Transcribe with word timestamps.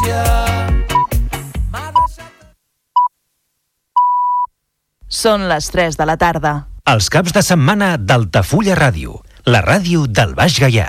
gràcia. 0.00 0.22
Són 5.08 5.48
les 5.50 5.70
3 5.70 5.98
de 5.98 6.06
la 6.06 6.16
tarda. 6.16 6.54
Els 6.90 7.10
caps 7.10 7.34
de 7.34 7.42
setmana 7.42 7.96
d'Altafulla 7.98 8.76
Ràdio, 8.78 9.20
la 9.46 9.60
ràdio 9.62 10.06
del 10.06 10.34
Baix 10.34 10.58
Gaià. 10.60 10.88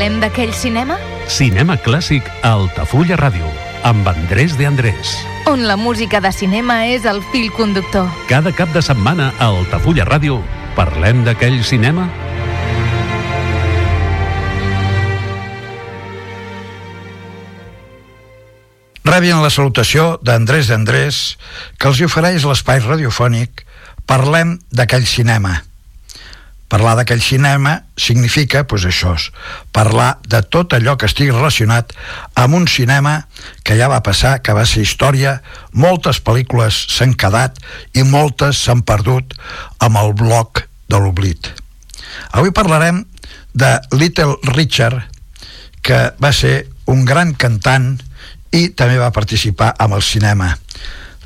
Parlem 0.00 0.22
d'aquell 0.22 0.54
cinema 0.56 0.94
Cinema 1.28 1.74
clàssic 1.84 2.24
a 2.40 2.54
Altafulla 2.56 3.18
Ràdio, 3.20 3.50
amb 3.84 4.06
Andrés 4.08 4.54
de 4.56 4.64
Andrés. 4.64 5.10
on 5.44 5.66
la 5.68 5.76
música 5.76 6.22
de 6.24 6.32
cinema 6.32 6.86
és 6.88 7.04
el 7.04 7.20
fil 7.28 7.50
conductor. 7.52 8.08
Cada 8.24 8.48
cap 8.48 8.72
de 8.72 8.80
setmana 8.80 9.34
a 9.36 9.50
Altafulla 9.52 10.08
Ràdio 10.08 10.40
parlem 10.72 11.20
d'aquell 11.28 11.60
cinema 11.62 12.08
Rebien 19.04 19.44
la 19.44 19.52
salutació 19.52 20.16
d'Andrés 20.24 20.72
d'Andrés, 20.72 21.36
que 21.76 21.92
els 21.92 22.00
ofereix 22.00 22.48
l'espai 22.48 22.80
radiofònic 22.80 23.66
Parlem 24.08 24.62
d'aquell 24.72 25.04
cinema. 25.04 25.60
Parlar 26.70 26.94
d'aquell 27.00 27.22
cinema 27.22 27.80
significa, 27.98 28.62
doncs 28.62 28.86
això, 28.86 29.16
parlar 29.74 30.20
de 30.22 30.38
tot 30.46 30.76
allò 30.76 30.94
que 30.96 31.08
estigui 31.10 31.32
relacionat 31.34 31.92
amb 32.38 32.54
un 32.60 32.68
cinema 32.70 33.16
que 33.66 33.74
ja 33.78 33.88
va 33.90 34.02
passar, 34.06 34.38
que 34.38 34.54
va 34.54 34.66
ser 34.66 34.84
història, 34.86 35.40
moltes 35.72 36.22
pel·lícules 36.22 36.84
s'han 36.94 37.16
quedat 37.18 37.58
i 37.98 38.06
moltes 38.06 38.62
s'han 38.62 38.84
perdut 38.86 39.34
amb 39.82 39.98
el 39.98 40.14
bloc 40.14 40.62
de 40.90 41.02
l'oblit. 41.02 41.50
Avui 42.30 42.54
parlarem 42.54 43.04
de 43.54 43.72
Little 43.98 44.38
Richard, 44.54 45.02
que 45.82 46.12
va 46.22 46.30
ser 46.32 46.68
un 46.86 47.04
gran 47.04 47.34
cantant 47.34 47.96
i 48.54 48.68
també 48.76 48.98
va 48.98 49.14
participar 49.14 49.74
amb 49.78 49.98
el 49.98 50.02
cinema. 50.06 50.52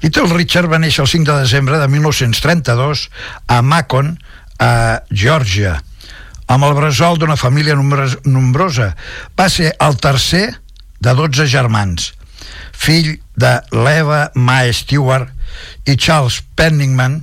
Little 0.05 0.28
Richard 0.34 0.69
va 0.69 0.81
néixer 0.81 1.00
el 1.05 1.09
5 1.09 1.31
de 1.31 1.45
desembre 1.47 1.78
de 1.81 1.89
1932 1.89 3.09
a 3.48 3.62
Macon, 3.65 4.19
a 4.60 5.03
Geòrgia, 5.10 5.78
amb 6.47 6.66
el 6.66 6.75
bressol 6.76 7.19
d'una 7.19 7.38
família 7.41 7.76
nombrosa. 7.76 8.92
Va 9.37 9.48
ser 9.48 9.75
el 9.81 9.97
tercer 9.97 10.47
de 11.00 11.15
12 11.15 11.47
germans, 11.50 12.12
fill 12.72 13.16
de 13.37 13.54
l'Eva 13.72 14.28
Mae 14.34 14.72
Stewart 14.72 15.31
i 15.87 15.97
Charles 15.97 16.42
Penningman, 16.56 17.22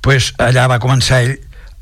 pues 0.00 0.32
allà 0.38 0.66
va 0.70 0.82
començar 0.82 1.22
ell 1.24 1.36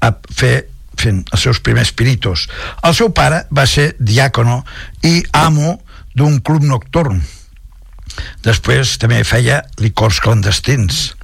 a 0.05 0.13
fer 0.31 0.67
fent 0.99 1.25
els 1.33 1.43
seus 1.47 1.61
primers 1.61 1.93
pinitos. 1.93 2.47
El 2.83 2.95
seu 2.95 3.11
pare 3.13 3.45
va 3.55 3.67
ser 3.67 3.95
diàcono 3.99 4.63
i 5.03 5.23
amo 5.33 5.79
d'un 6.15 6.39
club 6.41 6.65
nocturn. 6.69 7.21
Després 8.45 8.97
també 9.03 9.23
feia 9.27 9.63
licors 9.83 10.21
clandestins. 10.23 11.15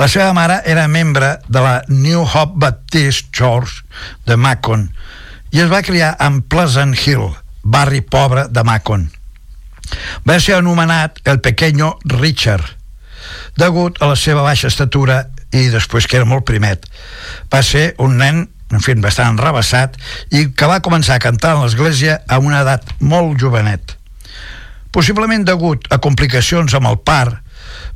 La 0.00 0.08
seva 0.10 0.32
mare 0.36 0.60
era 0.64 0.86
membre 0.88 1.38
de 1.48 1.60
la 1.64 1.82
New 1.88 2.24
Hope 2.24 2.58
Baptist 2.62 3.32
Church 3.32 3.82
de 4.26 4.36
Macon 4.36 4.88
i 5.54 5.62
es 5.62 5.70
va 5.70 5.84
criar 5.86 6.14
en 6.20 6.40
Pleasant 6.42 6.96
Hill, 6.98 7.28
barri 7.62 8.00
pobre 8.02 8.48
de 8.50 8.64
Macon. 8.66 9.06
Va 10.26 10.40
ser 10.40 10.56
anomenat 10.58 11.20
el 11.30 11.40
pequeño 11.40 11.94
Richard, 12.04 12.64
degut 13.56 14.00
a 14.02 14.08
la 14.10 14.16
seva 14.18 14.42
baixa 14.42 14.68
estatura 14.72 15.28
i 15.54 15.68
després 15.70 16.08
que 16.10 16.18
era 16.18 16.26
molt 16.26 16.46
primet. 16.48 16.88
Va 17.52 17.62
ser 17.62 17.92
un 18.02 18.18
nen 18.18 18.48
en 18.74 18.82
fi, 18.82 18.96
bastant 18.98 19.34
enrabassat 19.34 19.96
i 20.34 20.48
que 20.56 20.68
va 20.70 20.82
començar 20.82 21.18
a 21.18 21.22
cantar 21.22 21.54
a 21.54 21.62
l'església 21.62 22.18
a 22.26 22.40
una 22.42 22.64
edat 22.64 22.90
molt 23.00 23.38
jovenet. 23.40 23.94
Possiblement 24.94 25.44
degut 25.46 25.86
a 25.94 26.00
complicacions 26.02 26.74
amb 26.74 26.90
el 26.90 26.98
part, 27.06 27.38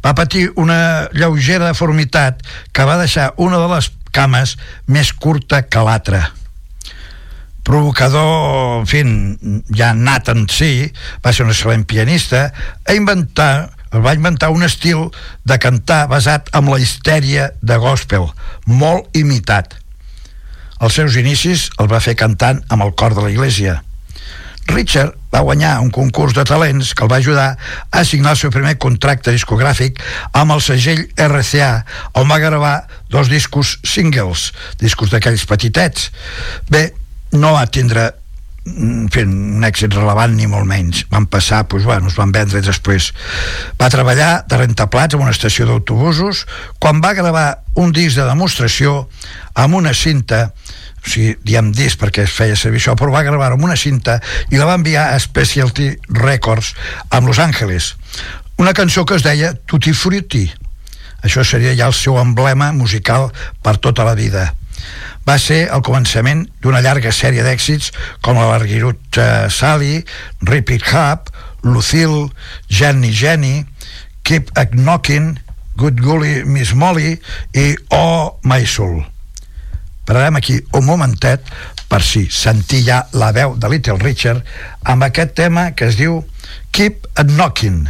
va 0.04 0.16
patir 0.19 0.48
una 0.56 1.09
lleugera 1.12 1.70
deformitat 1.70 2.42
que 2.72 2.88
va 2.88 2.98
deixar 3.00 3.32
una 3.36 3.60
de 3.60 3.70
les 3.75 3.92
cames 4.12 4.56
més 4.86 5.12
curta 5.12 5.64
que 5.69 5.84
l'altra 5.84 6.28
provocador, 7.69 8.81
en 8.81 8.87
fi, 8.88 9.03
ja 9.76 9.91
nat 9.92 10.31
en 10.32 10.47
si, 10.48 10.88
va 11.20 11.34
ser 11.37 11.44
un 11.44 11.53
excel·lent 11.53 11.84
pianista, 11.84 12.47
a 12.88 12.97
inventar 12.97 13.69
va 13.88 14.12
inventar 14.16 14.50
un 14.53 14.64
estil 14.64 15.06
de 15.48 15.56
cantar 15.60 16.06
basat 16.10 16.50
en 16.56 16.69
la 16.69 16.78
histèria 16.81 17.50
de 17.64 17.76
gospel, 17.81 18.28
molt 18.66 19.16
imitat. 19.16 19.78
Els 20.81 20.98
seus 21.00 21.16
inicis 21.16 21.69
el 21.81 21.88
va 21.91 22.03
fer 22.04 22.14
cantant 22.16 22.60
amb 22.69 22.84
el 22.84 22.92
cor 22.94 23.16
de 23.16 23.25
la 23.25 23.32
iglesia. 23.32 23.82
Richard 24.68 25.16
va 25.32 25.40
guanyar 25.44 25.78
un 25.80 25.90
concurs 25.90 26.34
de 26.36 26.44
talents 26.46 26.92
que 26.94 27.04
el 27.04 27.10
va 27.10 27.18
ajudar 27.22 27.48
a 27.90 28.04
signar 28.04 28.34
el 28.34 28.40
seu 28.40 28.52
primer 28.52 28.76
contracte 28.80 29.32
discogràfic 29.34 30.00
amb 30.36 30.54
el 30.54 30.62
segell 30.64 31.04
RCA, 31.16 31.72
on 32.20 32.28
va 32.30 32.40
gravar 32.42 32.76
dos 33.10 33.32
discos 33.32 33.78
singles, 33.84 34.52
discos 34.80 35.12
d'aquells 35.12 35.44
petitets. 35.48 36.10
Bé, 36.70 36.90
no 37.32 37.52
va 37.56 37.66
tindre 37.66 38.10
mm, 38.64 39.08
fent 39.12 39.34
un 39.58 39.68
èxit 39.68 39.96
relevant 39.96 40.36
ni 40.36 40.48
molt 40.48 40.68
menys. 40.68 41.04
Van 41.12 41.28
passar, 41.28 41.64
doncs, 41.68 41.88
bueno, 41.88 42.12
es 42.12 42.16
van 42.20 42.32
vendre 42.32 42.62
després. 42.64 43.12
Va 43.80 43.92
treballar 43.92 44.44
de 44.48 44.60
rentaplats 44.60 45.16
en 45.16 45.24
una 45.24 45.34
estació 45.36 45.68
d'autobusos. 45.68 46.46
Quan 46.80 47.04
va 47.04 47.16
gravar 47.16 47.48
un 47.76 47.92
disc 47.92 48.16
de 48.16 48.28
demostració 48.28 49.06
amb 49.54 49.80
una 49.80 49.94
cinta 49.96 50.48
o 50.98 51.09
sigui, 51.09 51.36
diem 51.47 51.70
disc 51.72 51.98
perquè 52.00 52.25
es 52.26 52.34
feia 52.34 52.56
servir 52.59 52.82
això, 52.82 52.97
però 52.98 53.12
va 53.14 53.25
gravar 53.26 53.53
amb 53.54 53.64
una 53.64 53.76
cinta 53.78 54.19
i 54.50 54.59
la 54.59 54.66
va 54.69 54.76
enviar 54.78 55.09
a 55.12 55.19
Specialty 55.22 55.91
Records 56.20 56.75
amb 57.10 57.28
Los 57.28 57.38
Angeles. 57.38 57.94
Una 58.59 58.75
cançó 58.75 59.04
que 59.06 59.16
es 59.16 59.22
deia 59.22 59.54
Tutti 59.54 59.92
Frutti. 59.94 60.48
Això 61.22 61.44
seria 61.47 61.75
ja 61.78 61.88
el 61.91 61.94
seu 61.94 62.19
emblema 62.19 62.72
musical 62.72 63.31
per 63.62 63.76
tota 63.82 64.04
la 64.06 64.14
vida. 64.19 64.53
Va 65.26 65.37
ser 65.38 65.66
el 65.75 65.82
començament 65.87 66.47
d'una 66.62 66.81
llarga 66.84 67.12
sèrie 67.12 67.44
d'èxits 67.44 67.91
com 68.25 68.38
la 68.38 68.48
Larguirut 68.53 69.19
uh, 69.19 69.48
Sally, 69.53 70.00
Rip 70.42 70.72
It 70.75 70.87
Up, 70.94 71.31
Lucille, 71.62 72.31
Jenny 72.70 73.12
Jenny, 73.12 73.67
Keep 74.25 74.55
Knocking, 74.72 75.37
Good 75.76 76.00
Gully 76.02 76.43
Miss 76.44 76.75
Molly 76.75 77.19
i 77.55 77.69
Oh 77.90 78.38
My 78.43 78.64
Soul. 78.67 79.18
Pararem 80.08 80.38
aquí 80.40 80.55
un 80.72 80.87
momentet 80.88 81.44
per 81.93 82.00
si 82.00 82.22
sentir 82.32 82.81
ja 82.87 83.02
la 83.12 83.28
veu 83.37 83.58
de 83.60 83.69
Little 83.69 84.00
Richard 84.00 84.40
amb 84.88 85.05
aquest 85.05 85.34
tema 85.37 85.66
que 85.76 85.90
es 85.93 86.00
diu 86.00 86.22
Keep 86.72 87.10
Knocking. 87.28 87.82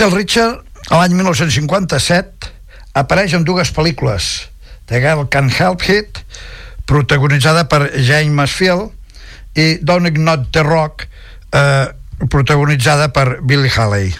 Little 0.00 0.16
Richard, 0.16 0.60
l'any 0.88 1.12
1957, 1.12 2.46
apareix 2.96 3.34
en 3.36 3.42
dues 3.44 3.68
pel·lícules, 3.76 4.28
The 4.88 4.96
Girl 4.96 5.26
Can't 5.28 5.52
Help 5.52 5.82
It, 5.92 6.22
protagonitzada 6.88 7.66
per 7.68 7.82
James 8.00 8.32
Masfield, 8.32 8.94
i 9.60 9.74
Don't 9.84 10.08
Not 10.16 10.46
the 10.56 10.62
Rock, 10.64 11.04
eh, 11.52 11.92
protagonitzada 12.32 13.10
per 13.12 13.42
Billy 13.44 13.68
Haley. 13.68 14.14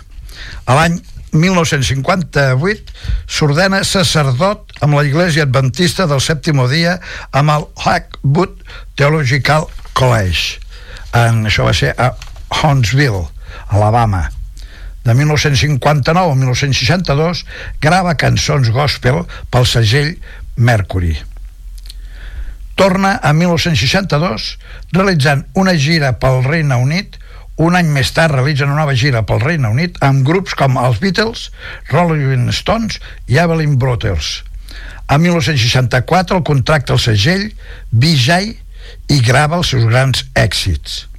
A 0.69 0.77
l'any 0.77 0.99
1958 1.33 2.93
s'ordena 3.25 3.81
sacerdot 3.81 4.75
amb 4.85 4.99
la 4.99 5.07
Iglesia 5.09 5.47
Adventista 5.49 6.05
del 6.11 6.21
Sèptimo 6.21 6.67
Dia 6.69 6.99
amb 7.33 7.55
el 7.55 7.65
Hackwood 7.87 8.69
Theological 9.01 9.65
College. 9.97 10.61
En, 11.17 11.47
això 11.49 11.65
va 11.65 11.73
ser 11.73 11.95
a 11.97 12.11
Huntsville, 12.61 13.31
Alabama. 13.73 14.27
De 15.05 15.15
1959 15.17 16.33
a 16.33 16.37
1962 16.37 17.45
grava 17.81 18.17
cançons 18.21 18.69
gospel 18.75 19.25
pel 19.51 19.67
segell 19.67 20.15
Mercury. 20.57 21.17
Torna 22.77 23.17
a 23.23 23.33
1962 23.37 24.57
realitzant 24.93 25.47
una 25.61 25.75
gira 25.77 26.15
pel 26.21 26.43
Regne 26.45 26.77
Unit 26.81 27.19
un 27.61 27.77
any 27.77 27.91
més 27.93 28.09
tard 28.17 28.33
realitzen 28.33 28.71
una 28.73 28.81
nova 28.81 28.95
gira 28.97 29.21
pel 29.29 29.43
Regne 29.43 29.69
Unit 29.69 29.99
amb 30.05 30.25
grups 30.25 30.55
com 30.57 30.79
els 30.81 31.01
Beatles, 31.03 31.51
Rolling 31.93 32.49
Stones 32.57 32.97
i 33.29 33.37
Evelyn 33.43 33.77
Brothers. 33.81 34.41
A 35.11 35.19
1964 35.21 36.39
el 36.39 36.47
contracta 36.47 36.97
el 36.97 37.03
segell 37.03 37.51
Vijay 37.91 38.55
i 39.13 39.21
grava 39.27 39.61
els 39.61 39.75
seus 39.75 39.85
grans 39.91 40.25
èxits. 40.39 41.10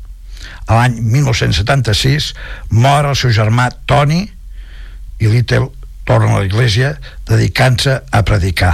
A 0.67 0.77
l'any 0.77 0.99
1976 1.01 2.31
mor 2.77 3.09
el 3.09 3.17
seu 3.17 3.33
germà 3.35 3.69
Tony 3.89 4.23
i 5.21 5.29
Little 5.29 5.69
torna 6.07 6.35
a 6.35 6.41
l'església 6.41 6.95
dedicant-se 7.27 7.99
a 8.11 8.23
predicar. 8.27 8.73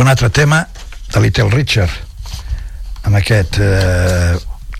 Un 0.00 0.10
altre 0.10 0.30
tema 0.30 0.64
de 1.12 1.20
Little 1.22 1.50
Richard 1.54 1.92
amb 3.04 3.20
aquest 3.20 3.60
eh, 3.60 4.34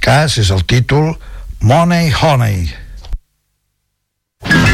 cas 0.04 0.38
és 0.40 0.50
el 0.50 0.64
títol 0.68 1.12
Money 1.60 2.12
Honey. 2.20 2.72
You 4.44 4.73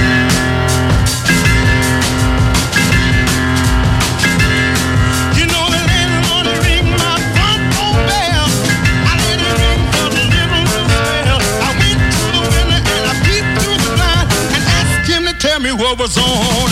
what 15.81 15.99
was 15.99 16.19
on 16.19 16.70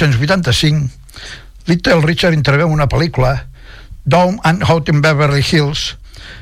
1985, 0.00 0.88
Little 1.66 2.00
Richard 2.00 2.32
intervé 2.32 2.62
en 2.64 2.72
una 2.72 2.88
pel·lícula, 2.88 3.44
Down 4.04 4.40
and 4.44 4.64
Out 4.64 4.88
in 4.88 5.02
Beverly 5.04 5.44
Hills, 5.44 5.96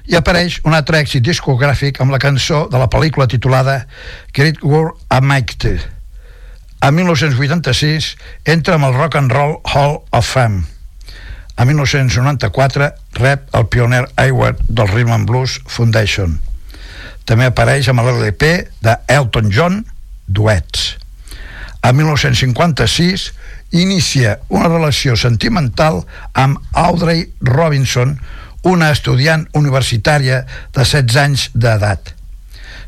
i 0.06 0.14
apareix 0.14 0.60
un 0.62 0.76
altre 0.78 1.00
èxit 1.02 1.24
discogràfic 1.26 1.98
amb 1.98 2.14
la 2.14 2.20
cançó 2.22 2.68
de 2.70 2.78
la 2.78 2.86
pel·lícula 2.86 3.26
titulada 3.26 3.80
Great 4.36 4.62
War 4.62 4.92
Amicte. 5.10 5.74
A 6.78 6.92
1986 6.94 8.12
entra 8.46 8.78
amb 8.78 8.86
el 8.86 8.94
Rock 8.94 9.18
and 9.18 9.34
Roll 9.34 9.58
Hall 9.66 9.98
of 10.14 10.30
Fame. 10.30 10.62
A 11.58 11.66
1994 11.66 12.92
rep 13.18 13.50
el 13.58 13.66
pioner 13.66 14.04
Award 14.22 14.62
del 14.68 14.92
Rhythm 14.92 15.16
and 15.16 15.26
Blues 15.26 15.58
Foundation. 15.66 16.38
També 17.26 17.50
apareix 17.50 17.90
amb 17.90 18.06
l'LP 18.06 18.54
de 18.86 18.96
Elton 19.10 19.50
John, 19.50 19.82
Duets. 20.30 20.94
A 21.82 21.90
1956 21.92 23.32
inicia 23.70 24.38
una 24.48 24.68
relació 24.68 25.16
sentimental 25.16 26.04
amb 26.32 26.60
Audrey 26.72 27.26
Robinson, 27.40 28.18
una 28.62 28.90
estudiant 28.90 29.46
universitària 29.54 30.44
de 30.74 30.84
16 30.84 31.18
anys 31.22 31.48
d'edat. 31.54 32.14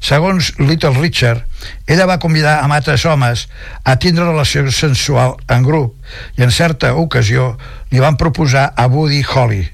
Segons 0.01 0.55
Little 0.59 0.97
Richard, 0.97 1.45
ella 1.87 2.07
va 2.09 2.19
convidar 2.19 2.57
amb 2.63 2.73
altres 2.73 3.05
homes 3.05 3.47
a 3.85 3.99
tindre 4.01 4.25
relació 4.25 4.65
sensual 4.73 5.37
en 5.53 5.67
grup 5.67 6.41
i 6.41 6.47
en 6.47 6.55
certa 6.57 6.95
ocasió 6.97 7.53
li 7.93 8.01
van 8.01 8.17
proposar 8.17 8.71
a 8.77 8.89
Buddy 8.89 9.21
Holly. 9.29 9.67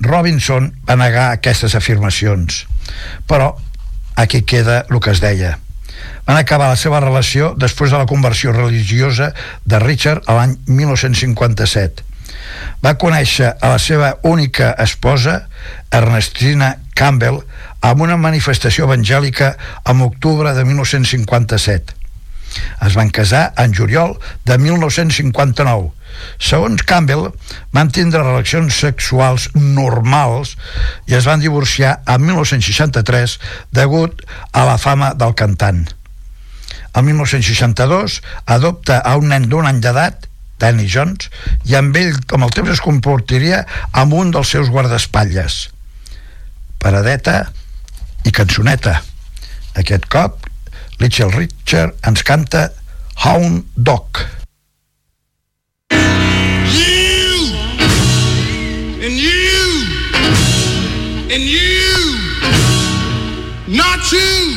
Robinson 0.00 0.70
va 0.86 0.96
negar 0.96 1.32
aquestes 1.32 1.74
afirmacions. 1.74 2.64
Però 3.26 3.56
aquí 4.14 4.42
queda 4.42 4.84
el 4.88 5.00
que 5.00 5.10
es 5.10 5.20
deia. 5.20 5.58
Van 6.30 6.38
acabar 6.38 6.68
la 6.70 6.78
seva 6.78 7.00
relació 7.02 7.48
després 7.58 7.90
de 7.90 7.98
la 7.98 8.06
conversió 8.06 8.52
religiosa 8.54 9.32
de 9.66 9.80
Richard 9.82 10.28
a 10.30 10.36
l'any 10.36 10.52
1957. 10.68 12.04
Va 12.86 12.92
conèixer 13.02 13.48
a 13.50 13.72
la 13.72 13.80
seva 13.82 14.12
única 14.30 14.68
esposa, 14.78 15.48
Ernestina 15.90 16.76
Campbell, 16.94 17.40
en 17.82 18.06
una 18.06 18.20
manifestació 18.28 18.86
evangèlica 18.86 19.56
en 19.82 20.06
octubre 20.06 20.54
de 20.54 20.64
1957. 20.70 21.98
Es 22.86 22.94
van 22.94 23.10
casar 23.10 23.48
en 23.58 23.74
juliol 23.74 24.14
de 24.46 24.62
1959. 24.70 25.90
Segons 26.38 26.86
Campbell, 26.86 27.32
van 27.74 27.90
tindre 27.90 28.22
relacions 28.22 28.78
sexuals 28.86 29.50
normals 29.58 30.54
i 31.10 31.18
es 31.18 31.26
van 31.26 31.42
divorciar 31.42 32.04
en 32.06 32.28
1963 32.30 33.40
degut 33.74 34.28
a 34.52 34.70
la 34.70 34.78
fama 34.78 35.16
del 35.18 35.34
cantant. 35.34 35.88
El 36.96 37.06
1962 37.06 38.20
adopta 38.46 38.98
a 38.98 39.16
un 39.20 39.30
nen 39.30 39.46
d'un 39.50 39.68
any 39.68 39.78
d'edat 39.84 40.30
Danny 40.60 40.86
Jones, 40.86 41.30
i 41.64 41.74
amb 41.78 41.96
ell, 41.96 42.18
com 42.28 42.44
el 42.44 42.52
temps 42.54 42.70
es 42.74 42.82
comportaria, 42.84 43.64
amb 43.96 44.14
un 44.14 44.30
dels 44.34 44.52
seus 44.52 44.68
guardaespatlles. 44.72 45.70
Paradeta 46.80 47.38
i 48.28 48.32
cançoneta. 48.36 49.00
Aquest 49.80 50.06
cop, 50.12 50.46
Little 51.00 51.32
Richard 51.32 51.96
ens 52.06 52.22
canta 52.26 52.68
Hound 53.24 53.64
Dog. 53.76 54.20
You 56.70 57.56
and 59.00 59.16
you 59.16 59.64
and 61.32 61.44
you, 61.48 61.96
not 63.80 64.12
you. 64.12 64.49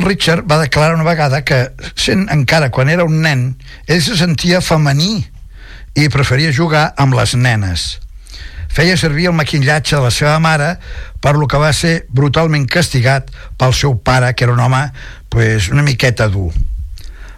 Little 0.00 0.08
Richard 0.08 0.46
va 0.50 0.56
declarar 0.58 0.94
una 0.94 1.04
vegada 1.04 1.42
que, 1.44 1.74
sent 1.94 2.24
encara 2.32 2.70
quan 2.72 2.88
era 2.88 3.04
un 3.04 3.18
nen, 3.20 3.42
ell 3.84 4.00
se 4.00 4.14
sentia 4.16 4.62
femení 4.64 5.26
i 5.92 6.06
preferia 6.08 6.54
jugar 6.56 6.94
amb 6.96 7.18
les 7.18 7.34
nenes. 7.36 7.98
Feia 8.72 8.96
servir 8.96 9.28
el 9.28 9.36
maquillatge 9.36 9.98
de 9.98 10.00
la 10.06 10.12
seva 10.14 10.38
mare, 10.40 10.70
per 11.20 11.34
lo 11.36 11.44
que 11.44 11.60
va 11.60 11.74
ser 11.76 12.06
brutalment 12.08 12.64
castigat 12.64 13.28
pel 13.60 13.76
seu 13.76 13.98
pare, 14.00 14.32
que 14.32 14.46
era 14.48 14.56
un 14.56 14.64
home 14.64 14.86
pues, 15.28 15.68
una 15.68 15.84
miqueta 15.84 16.30
dur. 16.32 16.48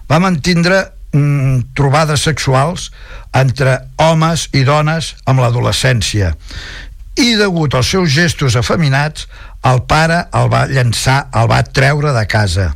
Va 0.06 0.22
mantindre 0.22 0.84
mm, 1.10 1.74
trobades 1.74 2.22
sexuals 2.30 2.92
entre 3.34 3.80
homes 3.98 4.50
i 4.54 4.62
dones 4.62 5.16
amb 5.26 5.42
l'adolescència 5.42 6.36
i 7.18 7.34
degut 7.36 7.74
als 7.76 7.90
seus 7.92 8.12
gestos 8.14 8.54
afeminats 8.56 9.26
el 9.70 9.84
pare 9.86 10.24
el 10.34 10.50
va 10.52 10.66
llançar, 10.66 11.28
el 11.38 11.50
va 11.50 11.62
treure 11.62 12.12
de 12.16 12.26
casa 12.26 12.72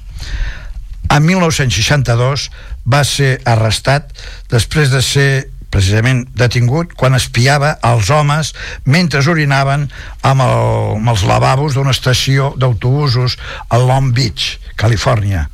en 1.11 1.27
1962 1.27 2.49
va 2.87 3.03
ser 3.07 3.37
arrestat 3.47 4.11
després 4.51 4.91
de 4.91 5.03
ser 5.03 5.31
precisament 5.71 6.25
detingut 6.39 6.95
quan 6.99 7.17
espiava 7.19 7.75
els 7.85 8.11
homes 8.15 8.53
mentre 8.85 9.23
orinaven 9.31 9.89
amb, 10.23 10.43
el, 10.43 10.63
amb 11.01 11.13
els 11.13 11.27
lavabos 11.29 11.77
d'una 11.77 11.95
estació 11.95 12.55
d'autobusos 12.57 13.37
a 13.69 13.79
Long 13.83 14.15
Beach, 14.17 14.57
Califòrnia. 14.79 15.49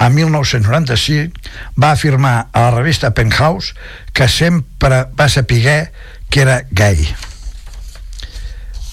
En 0.00 0.10
1995 0.16 1.78
va 1.78 1.92
afirmar 1.94 2.48
a 2.50 2.64
la 2.66 2.74
revista 2.74 3.12
Penthouse 3.14 3.76
que 4.12 4.26
sempre 4.28 5.04
va 5.14 5.28
saber 5.28 5.92
que 6.30 6.42
era 6.42 6.62
gay. 6.70 7.06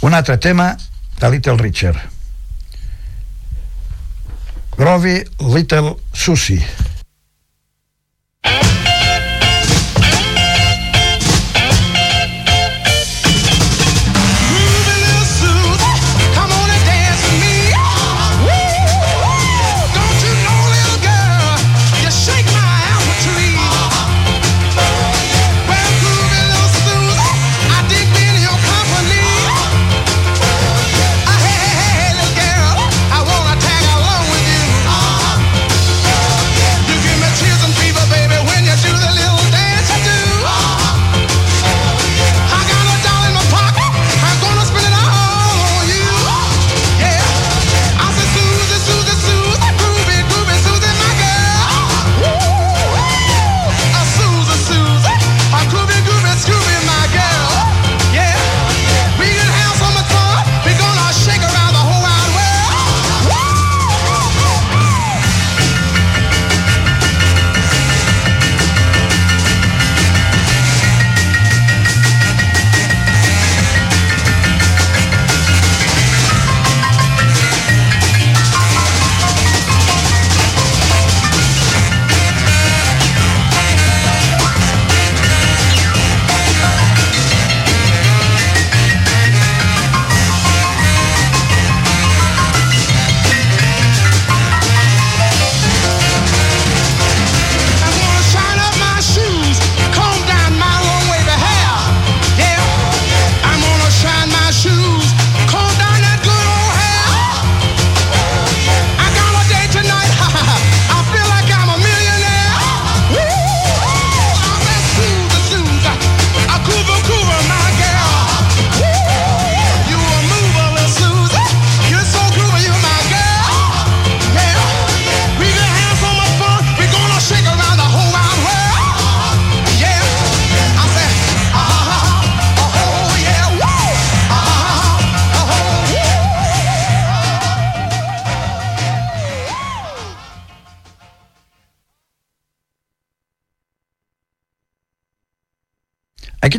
Un 0.02 0.14
altre 0.14 0.38
tema 0.38 0.76
de 1.22 1.30
Little 1.30 1.56
Richard. 1.58 2.00
Groovy 4.76 5.24
Little 5.38 5.96
Susie. 6.12 6.66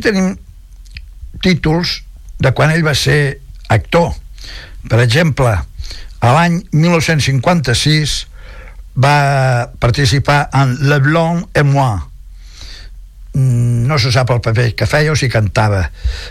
Tenim 0.02 0.34
títols 1.42 2.00
de 2.42 2.52
quan 2.52 2.72
ell 2.74 2.84
va 2.84 2.94
ser 2.98 3.38
actor. 3.72 4.12
Per 4.88 5.00
exemple, 5.02 5.52
a 6.22 6.32
l'any 6.36 6.60
1956 6.72 8.16
va 9.02 9.68
participar 9.80 10.48
en 10.54 10.76
Le 10.88 10.98
Blanc 11.00 11.48
et 11.54 11.64
Moi. 11.64 11.98
Mm, 13.34 13.86
No 13.88 13.98
se 13.98 14.12
sap 14.12 14.30
el 14.30 14.42
paper 14.44 14.68
que 14.76 14.86
feia 14.86 15.12
o 15.12 15.16
si 15.16 15.30
cantava. 15.32 15.86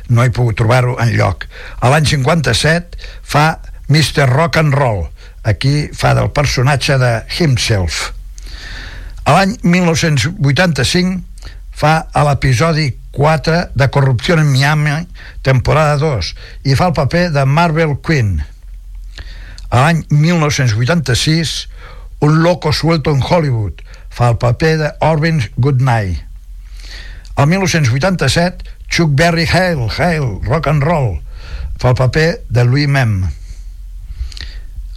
No 0.10 0.24
he 0.24 0.32
pogut 0.32 0.60
trobar-ho 0.60 0.98
en 1.02 1.16
lloc. 1.18 1.48
A 1.82 1.90
l'any 1.90 2.06
57 2.06 3.00
fa 3.24 3.60
Mr. 3.90 4.30
Rock 4.30 4.62
and 4.62 4.74
Roll. 4.78 5.08
Aquí 5.44 5.90
fa 5.98 6.14
del 6.14 6.30
personatge 6.32 6.98
de 7.02 7.14
himself. 7.40 8.12
A 9.26 9.34
l'any 9.40 9.58
1985 9.64 11.22
fa 11.82 11.94
a 12.14 12.24
l'episodi 12.28 12.92
4 13.12 13.72
de 13.76 13.90
Corrupció 13.90 14.36
en 14.40 14.52
Miami, 14.52 15.08
temporada 15.42 15.98
2, 15.98 16.36
i 16.64 16.76
fa 16.80 16.92
el 16.92 16.98
paper 16.98 17.30
de 17.36 17.46
Marvel 17.46 17.98
Queen. 18.00 18.40
A 19.72 19.86
l'any 19.86 20.06
1986, 20.10 21.68
Un 22.22 22.44
loco 22.44 22.72
suelto 22.72 23.10
en 23.10 23.24
Hollywood, 23.24 23.82
fa 24.14 24.28
el 24.30 24.38
paper 24.38 24.78
de 24.78 24.90
Orvin 25.00 25.42
Goodnight. 25.58 26.20
El 27.36 27.48
1987, 27.48 28.64
Chuck 28.88 29.16
Berry 29.16 29.48
Hale, 29.48 29.88
Hale, 29.90 30.38
Rock 30.44 30.68
and 30.68 30.84
Roll, 30.84 31.24
fa 31.82 31.90
el 31.90 31.96
paper 31.96 32.44
de 32.48 32.64
Louis 32.64 32.86
Mem. 32.86 33.24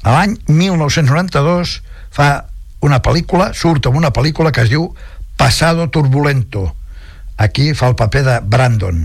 A 0.04 0.12
l'any 0.18 0.36
1992 0.52 1.78
fa 2.12 2.44
una 2.84 3.00
pel·lícula, 3.00 3.54
surt 3.56 3.88
en 3.88 3.96
una 3.96 4.12
pel·lícula 4.12 4.52
que 4.52 4.66
es 4.66 4.74
diu 4.74 4.90
Pasado 5.40 5.88
Turbulento. 5.88 6.74
Aquí 7.36 7.72
fa 7.74 7.90
el 7.90 7.98
paper 7.98 8.22
de 8.24 8.38
Brandon. 8.44 9.02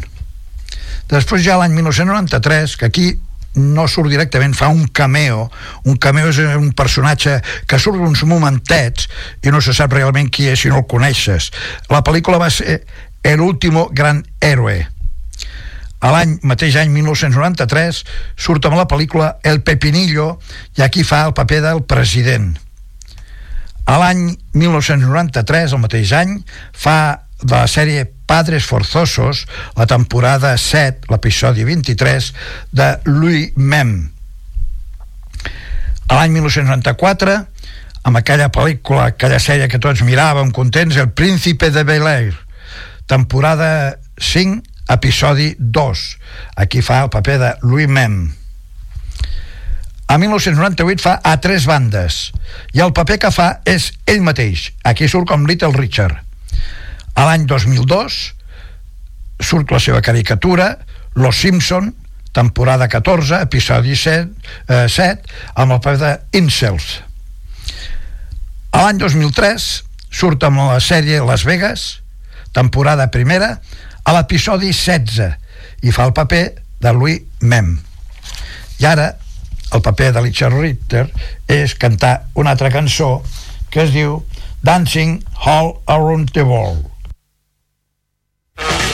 Després 1.09 1.41
ja 1.41 1.57
l'any 1.57 1.73
1993, 1.73 2.75
que 2.77 2.89
aquí 2.89 3.07
no 3.55 3.87
surt 3.89 4.11
directament, 4.11 4.53
fa 4.53 4.69
un 4.69 4.85
cameo. 4.93 5.49
Un 5.89 5.97
cameo 5.97 6.29
és 6.29 6.37
un 6.39 6.69
personatge 6.77 7.39
que 7.67 7.79
surt 7.81 7.97
uns 7.97 8.23
momentets 8.29 9.09
i 9.41 9.53
no 9.53 9.61
se 9.61 9.73
sap 9.73 9.93
realment 9.97 10.29
qui 10.29 10.47
és 10.51 10.61
si 10.61 10.69
no 10.69 10.83
el 10.83 10.87
coneixes. 10.89 11.49
La 11.89 12.03
pel·lícula 12.05 12.41
va 12.41 12.49
ser 12.53 12.83
El 13.23 13.41
último 13.41 13.89
gran 13.91 14.23
héroe. 14.39 14.87
A 15.99 16.11
l'any 16.13 16.37
mateix 16.47 16.77
any 16.79 16.93
1993 16.93 18.05
surt 18.39 18.63
amb 18.69 18.77
la 18.79 18.85
pel·lícula 18.87 19.33
El 19.43 19.59
Pepinillo 19.59 20.37
i 20.77 20.85
aquí 20.85 21.03
fa 21.03 21.25
el 21.27 21.33
paper 21.35 21.59
del 21.65 21.83
president. 21.83 22.53
A 23.83 23.97
l'any 23.99 24.37
1993, 24.53 25.73
el 25.73 25.83
mateix 25.83 26.13
any, 26.15 26.37
fa 26.71 27.25
de 27.41 27.55
la 27.55 27.67
sèrie 27.67 28.05
Padres 28.29 28.67
Forzosos, 28.69 29.47
la 29.73 29.87
temporada 29.89 30.53
7, 30.55 31.09
l'episodi 31.09 31.63
23, 31.65 32.27
de 32.69 32.89
Louis 33.09 33.55
Mem. 33.57 33.95
A 36.05 36.13
l'any 36.13 36.35
1994, 36.37 37.39
amb 38.05 38.21
aquella 38.21 38.51
pel·lícula, 38.53 39.07
aquella 39.09 39.41
sèrie 39.41 39.65
que 39.65 39.81
tots 39.81 40.05
miràvem 40.05 40.53
contents, 40.53 41.01
El 41.01 41.09
Príncipe 41.09 41.71
de 41.73 41.81
Bel-Air, 41.89 42.37
temporada 43.09 43.97
5, 44.21 44.61
episodi 44.93 45.55
2. 45.57 46.05
Aquí 46.61 46.85
fa 46.85 47.01
el 47.07 47.09
paper 47.09 47.41
de 47.41 47.51
Louis 47.65 47.89
Mem. 47.89 48.21
A 50.05 50.21
1998 50.21 51.01
fa 51.01 51.17
A 51.25 51.37
tres 51.41 51.65
bandes 51.65 52.29
i 52.77 52.85
el 52.85 52.93
paper 52.93 53.23
que 53.25 53.33
fa 53.33 53.51
és 53.65 53.89
ell 54.05 54.21
mateix. 54.21 54.69
Aquí 54.85 55.09
surt 55.09 55.33
com 55.33 55.49
Little 55.49 55.73
Richard. 55.73 56.28
A 57.15 57.25
l'any 57.27 57.45
2002 57.49 58.19
surt 59.39 59.71
la 59.71 59.79
seva 59.79 60.01
caricatura 60.01 60.77
Los 61.15 61.39
Simpson, 61.41 61.93
temporada 62.31 62.87
14, 62.87 63.41
episodi 63.41 63.95
7, 63.95 64.29
eh, 64.67 64.87
7 64.87 65.21
amb 65.55 65.73
el 65.73 65.79
paper 65.79 65.99
de 65.99 66.39
Incels. 66.39 66.89
A 68.71 68.85
l'any 68.85 68.99
2003 69.01 69.69
surt 70.09 70.43
amb 70.45 70.61
la 70.61 70.79
sèrie 70.83 71.21
Las 71.25 71.45
Vegas, 71.47 72.01
temporada 72.53 73.09
primera, 73.13 73.57
a 74.03 74.13
l'episodi 74.15 74.71
16 74.73 75.85
i 75.85 75.93
fa 75.95 76.05
el 76.09 76.13
paper 76.17 76.43
de 76.81 76.93
Louis 76.93 77.25
Mem. 77.41 77.75
I 78.79 78.87
ara 78.89 79.09
el 79.73 79.81
paper 79.85 80.11
de 80.15 80.23
Richard 80.23 80.55
Ritter 80.57 81.05
és 81.49 81.75
cantar 81.77 82.29
una 82.33 82.55
altra 82.55 82.71
cançó 82.73 83.19
que 83.69 83.83
es 83.85 83.93
diu 83.93 84.23
Dancing 84.65 85.19
All 85.45 85.75
Around 85.85 86.33
the 86.33 86.45
World. 86.45 86.88
Uh-huh. 88.61 88.88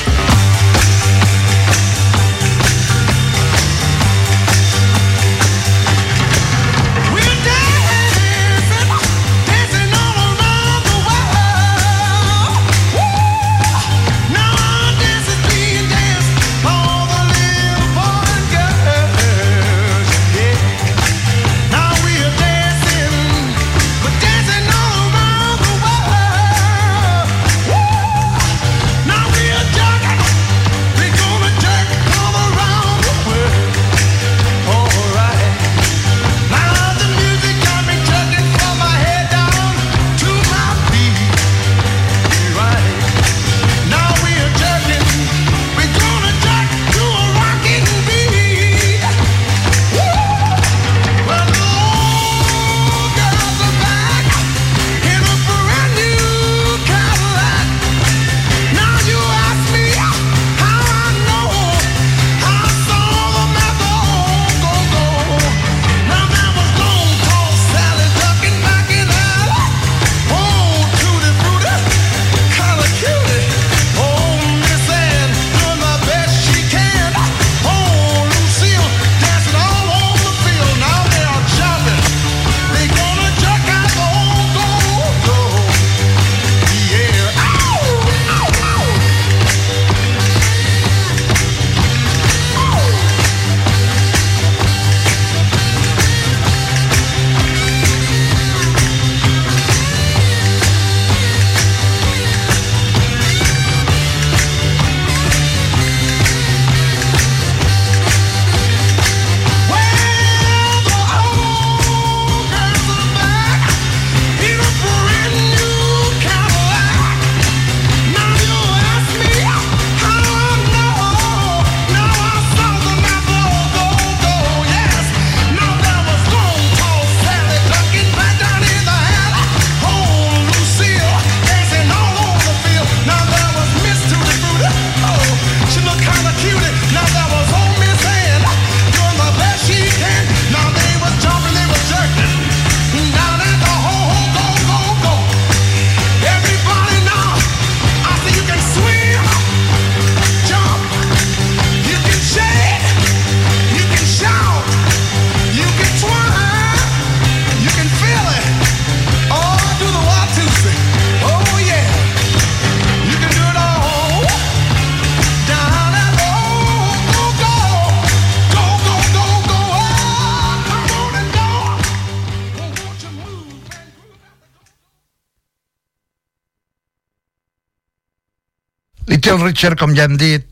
Little 179.36 179.50
Richard, 179.52 179.76
com 179.76 179.91
ja 179.91 180.06
hem 180.08 180.13
dit, 180.15 180.45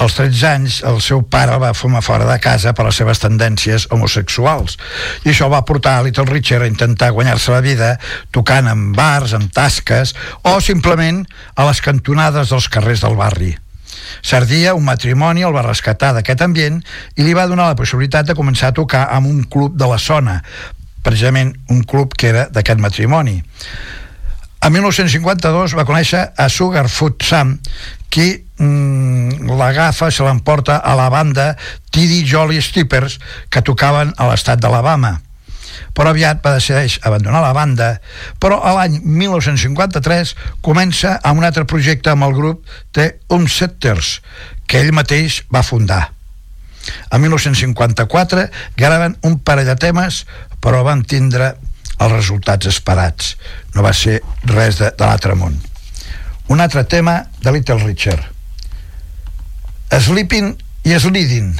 als 0.00 0.14
13 0.16 0.46
anys 0.48 0.76
el 0.88 1.02
seu 1.04 1.20
pare 1.28 1.52
el 1.52 1.60
va 1.60 1.74
fumar 1.76 2.00
fora 2.00 2.24
de 2.24 2.38
casa 2.40 2.72
per 2.72 2.86
les 2.86 2.96
seves 2.96 3.20
tendències 3.20 3.84
homosexuals 3.92 4.78
i 5.26 5.28
això 5.34 5.50
va 5.52 5.60
portar 5.68 5.98
a 5.98 6.06
Little 6.06 6.24
Richard 6.30 6.64
a 6.64 6.70
intentar 6.72 7.10
guanyar-se 7.12 7.52
la 7.52 7.60
vida 7.60 7.90
tocant 8.32 8.70
en 8.72 8.86
bars, 8.96 9.36
en 9.36 9.50
tasques 9.52 10.14
o 10.40 10.56
simplement 10.64 11.20
a 11.52 11.68
les 11.68 11.84
cantonades 11.84 12.48
dels 12.48 12.70
carrers 12.72 13.04
del 13.04 13.20
barri. 13.20 13.52
Sardia, 14.24 14.72
un 14.72 14.88
matrimoni, 14.88 15.44
el 15.44 15.52
va 15.52 15.68
rescatar 15.68 16.14
d'aquest 16.16 16.48
ambient 16.48 16.80
i 17.20 17.28
li 17.28 17.36
va 17.36 17.44
donar 17.44 17.68
la 17.74 17.76
possibilitat 17.76 18.32
de 18.32 18.38
començar 18.40 18.72
a 18.72 18.78
tocar 18.80 19.10
amb 19.12 19.28
un 19.28 19.44
club 19.44 19.76
de 19.76 19.90
la 19.90 20.00
zona, 20.00 20.40
precisament 21.04 21.52
un 21.68 21.84
club 21.84 22.16
que 22.16 22.32
era 22.32 22.48
d'aquest 22.48 22.80
matrimoni. 22.80 23.42
A 24.64 24.70
1952 24.72 25.74
va 25.76 25.84
conèixer 25.84 26.22
a 26.40 26.46
Sugarfoot 26.48 27.20
Sam, 27.28 27.58
qui 28.08 28.30
mm, 28.32 29.50
l'agafa, 29.58 30.08
se 30.08 30.24
l'emporta 30.24 30.78
a 30.80 30.94
la 30.96 31.10
banda 31.12 31.50
T.D. 31.92 32.22
Jolly 32.24 32.62
Steppers, 32.64 33.18
que 33.52 33.60
tocaven 33.60 34.14
a 34.16 34.30
l'estat 34.30 34.62
d'Alabama 34.64 35.18
però 35.94 36.10
aviat 36.10 36.40
va 36.42 36.54
decidir 36.56 37.00
abandonar 37.06 37.40
la 37.42 37.52
banda, 37.54 37.88
però 38.42 38.60
a 38.62 38.74
l'any 38.76 39.00
1953 39.02 40.34
comença 40.62 41.16
amb 41.22 41.42
un 41.42 41.46
altre 41.46 41.66
projecte 41.70 42.10
amb 42.10 42.26
el 42.26 42.34
grup 42.34 42.64
The 42.94 43.08
Umsetters, 43.34 44.20
que 44.66 44.82
ell 44.82 44.94
mateix 44.94 45.42
va 45.54 45.62
fundar. 45.66 46.02
A 47.10 47.18
1954 47.18 48.48
graven 48.76 49.16
un 49.22 49.38
parell 49.38 49.70
de 49.70 49.78
temes, 49.86 50.24
però 50.60 50.82
van 50.86 51.02
tindre 51.06 51.54
els 51.94 52.12
resultats 52.12 52.66
esperats. 52.66 53.34
No 53.74 53.82
va 53.82 53.92
ser 53.96 54.20
res 54.50 54.78
de, 54.78 54.90
de 54.94 55.04
l'altre 55.04 55.34
món. 55.38 55.56
Un 56.48 56.60
altre 56.60 56.84
tema 56.84 57.24
de 57.42 57.52
Little 57.52 57.80
Richard. 57.82 58.22
Sleeping 59.94 60.54
i 60.84 60.98
Sliding. 60.98 61.54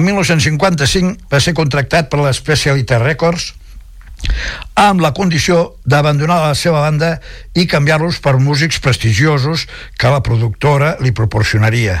En 0.00 0.06
1955 0.06 1.28
va 1.28 1.38
ser 1.44 1.52
contractat 1.52 2.06
per 2.08 2.22
la 2.22 2.30
Speciality 2.32 2.96
Records 3.02 3.50
amb 4.80 5.02
la 5.04 5.10
condició 5.16 5.74
d'abandonar 5.84 6.38
la 6.40 6.54
seva 6.56 6.80
banda 6.86 7.10
i 7.52 7.66
canviar-los 7.68 8.20
per 8.24 8.38
músics 8.40 8.80
prestigiosos 8.80 9.66
que 10.00 10.12
la 10.12 10.22
productora 10.24 10.94
li 11.04 11.12
proporcionaria. 11.12 11.98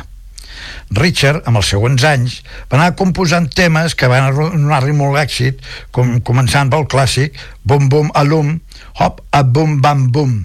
Richard, 0.96 1.44
amb 1.44 1.60
els 1.60 1.68
següents 1.74 2.04
anys, 2.08 2.40
va 2.72 2.78
anar 2.78 2.96
composant 2.96 3.50
temes 3.52 3.92
que 3.92 4.08
van 4.08 4.32
donar-li 4.32 4.96
molt 4.96 5.20
èxit, 5.20 5.60
com, 5.92 6.16
començant 6.24 6.72
pel 6.72 6.88
clàssic 6.88 7.36
Bum 7.68 7.92
Bum 7.92 8.08
Alum, 8.16 8.56
Hop 8.96 9.20
a 9.30 9.44
Bum 9.44 9.82
Bam 9.84 10.08
Bum. 10.08 10.38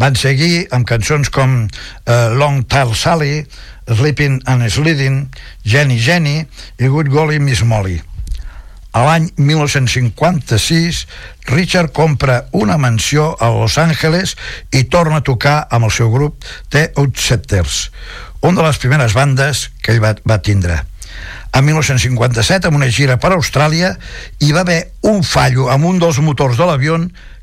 Van 0.00 0.18
seguir 0.18 0.66
amb 0.74 0.90
cançons 0.90 1.30
com 1.30 1.60
uh, 1.66 2.34
Long 2.34 2.64
Tail 2.66 2.96
Sally, 2.98 3.44
Sleeping 3.96 4.42
and 4.46 4.68
Sliding, 4.70 5.34
Jenny 5.64 5.98
Jenny 5.98 6.46
i 6.78 6.86
Good 6.86 7.08
Golly 7.10 7.40
Miss 7.40 7.62
Molly. 7.62 8.00
A 8.90 9.04
l'any 9.06 9.28
1956, 9.38 11.06
Richard 11.46 11.92
compra 11.94 12.44
una 12.50 12.76
mansió 12.78 13.36
a 13.38 13.50
Los 13.54 13.78
Angeles 13.78 14.36
i 14.74 14.84
torna 14.90 15.20
a 15.20 15.26
tocar 15.26 15.68
amb 15.70 15.86
el 15.86 15.94
seu 15.94 16.10
grup 16.10 16.46
The 16.74 16.90
Outsetters, 16.98 17.90
una 18.42 18.62
de 18.62 18.66
les 18.66 18.82
primeres 18.82 19.14
bandes 19.14 19.68
que 19.82 19.94
ell 19.94 20.02
va, 20.02 20.16
va 20.26 20.40
tindre. 20.42 20.80
En 21.54 21.66
1957, 21.66 22.66
amb 22.66 22.78
una 22.78 22.90
gira 22.90 23.18
per 23.22 23.32
Austràlia, 23.34 23.94
hi 24.42 24.52
va 24.54 24.62
haver 24.66 24.82
un 25.06 25.22
fallo 25.26 25.70
amb 25.70 25.86
un 25.86 26.02
dels 26.02 26.18
motors 26.22 26.58
de 26.58 26.66
l'avió 26.66 26.98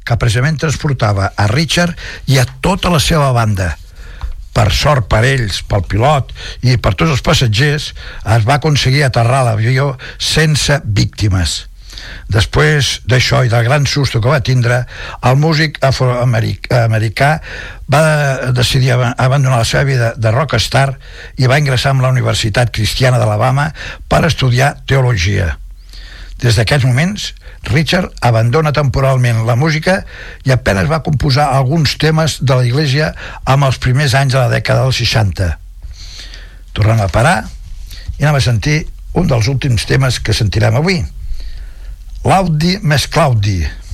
que 0.07 0.19
precisament 0.19 0.60
transportava 0.60 1.33
a 1.36 1.47
Richard 1.51 1.95
i 2.27 2.39
a 2.39 2.47
tota 2.63 2.91
la 2.91 3.03
seva 3.03 3.33
banda 3.36 3.75
per 4.58 4.72
sort 4.74 5.06
per 5.12 5.22
ells, 5.30 5.62
pel 5.70 5.84
pilot 5.86 6.34
i 6.65 6.76
per 6.82 6.96
tots 6.98 7.13
els 7.13 7.22
passatgers, 7.22 7.91
es 8.36 8.46
va 8.50 8.58
aconseguir 8.58 9.04
aterrar 9.06 9.43
l'avió 9.46 9.91
sense 10.17 10.80
víctimes. 10.84 11.60
Després 12.30 13.02
d'això 13.10 13.43
i 13.46 13.50
del 13.50 13.63
gran 13.65 13.86
susto 13.89 14.20
que 14.22 14.30
va 14.30 14.39
tindre, 14.46 14.84
el 15.26 15.38
músic 15.41 15.78
afroamericà 15.84 17.30
va 17.93 18.02
decidir 18.54 18.91
ab- 18.93 19.13
abandonar 19.17 19.58
la 19.62 19.65
seva 19.65 19.84
vida 19.88 20.12
de 20.17 20.32
rockstar 20.32 20.98
i 21.38 21.48
va 21.50 21.58
ingressar 21.62 21.93
en 21.96 22.02
la 22.06 22.12
Universitat 22.13 22.74
Cristiana 22.74 23.17
d'Alabama 23.22 23.72
per 24.10 24.26
estudiar 24.30 24.76
teologia. 24.86 25.56
Des 26.38 26.58
d'aquests 26.58 26.86
moments, 26.86 27.32
Richard 27.71 28.13
abandona 28.21 28.73
temporalment 28.76 29.41
la 29.47 29.56
música 29.58 30.04
i 30.45 30.54
apenas 30.54 30.89
va 30.91 31.02
composar 31.06 31.47
alguns 31.54 31.95
temes 31.97 32.38
de 32.41 32.60
la 32.60 32.67
Iglesia 32.67 33.13
amb 33.45 33.65
els 33.65 33.82
primers 33.82 34.13
anys 34.13 34.36
de 34.36 34.43
la 34.43 34.52
dècada 34.54 34.86
dels 34.86 35.02
60. 35.02 35.50
Tornem 36.78 37.02
a 37.02 37.10
parar 37.10 37.39
i 38.19 38.23
anem 38.23 38.38
a 38.38 38.45
sentir 38.45 38.84
un 39.17 39.28
dels 39.30 39.50
últims 39.50 39.89
temes 39.89 40.21
que 40.21 40.36
sentirem 40.38 40.78
avui. 40.78 41.02
L'audi 42.28 42.78
més 42.84 43.10
Claudi. 43.10 43.60
Lordy, 43.65 43.88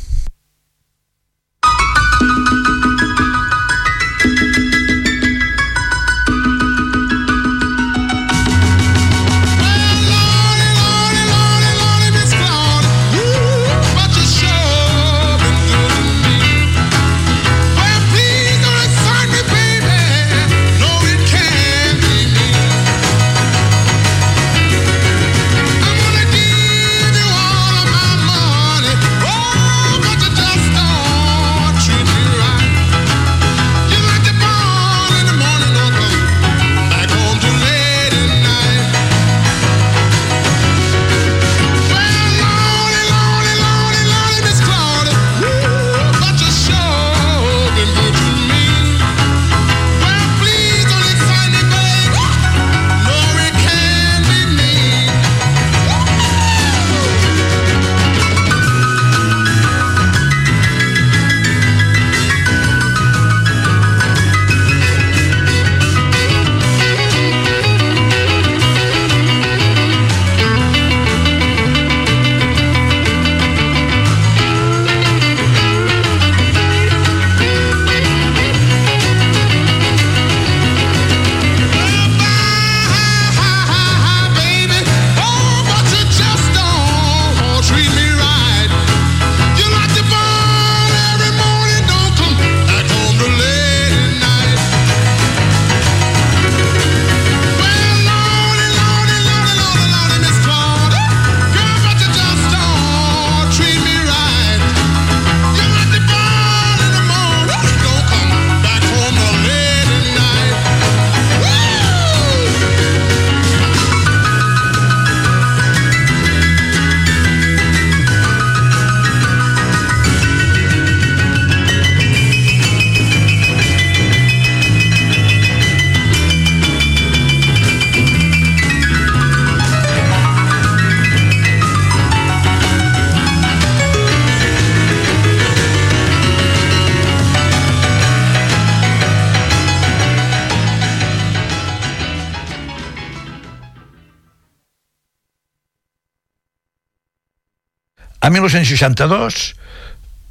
A 148.34 148.36
1962, 148.36 149.54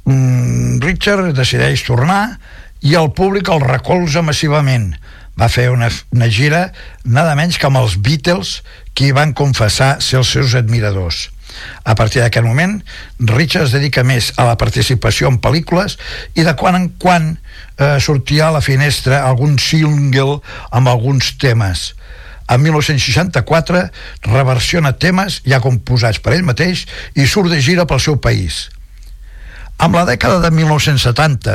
mm, 0.03 0.81
Richard 0.83 1.29
decideix 1.37 1.85
tornar 1.87 2.35
i 2.83 2.97
el 2.99 3.13
públic 3.15 3.47
el 3.47 3.63
recolza 3.63 4.19
massivament. 4.19 4.89
Va 5.39 5.47
fer 5.47 5.69
una, 5.71 5.87
una 6.11 6.27
gira 6.27 6.65
nada 7.05 7.37
menys 7.39 7.55
que 7.55 7.69
amb 7.69 7.79
els 7.79 7.95
Beatles, 7.95 8.57
qui 8.91 9.13
van 9.15 9.31
confessar 9.31 10.01
ser 10.03 10.19
els 10.19 10.33
seus 10.35 10.51
admiradors. 10.59 11.29
A 11.87 11.95
partir 11.95 12.19
d'aquest 12.19 12.43
moment, 12.43 12.75
Richard 13.31 13.69
es 13.69 13.77
dedica 13.77 14.03
més 14.03 14.33
a 14.35 14.49
la 14.51 14.59
participació 14.59 15.31
en 15.31 15.39
pel·lícules 15.39 15.95
i 16.35 16.43
de 16.43 16.57
quan 16.59 16.75
en 16.75 16.89
quan 16.99 17.31
eh, 17.37 18.01
sortia 18.03 18.49
a 18.49 18.57
la 18.57 18.65
finestra 18.67 19.23
algun 19.23 19.55
single 19.55 20.41
amb 20.75 20.91
alguns 20.91 21.37
temes. 21.39 21.93
En 22.51 22.61
1964 22.61 23.87
reversiona 24.27 24.93
temes 24.99 25.41
ja 25.47 25.61
composats 25.63 26.19
per 26.23 26.35
ell 26.35 26.47
mateix 26.47 26.85
i 27.15 27.27
surt 27.27 27.53
de 27.53 27.61
gira 27.63 27.87
pel 27.89 28.01
seu 28.03 28.19
país. 28.19 28.67
Amb 29.81 29.97
la 29.97 30.03
dècada 30.05 30.37
de 30.39 30.51
1970, 30.53 31.53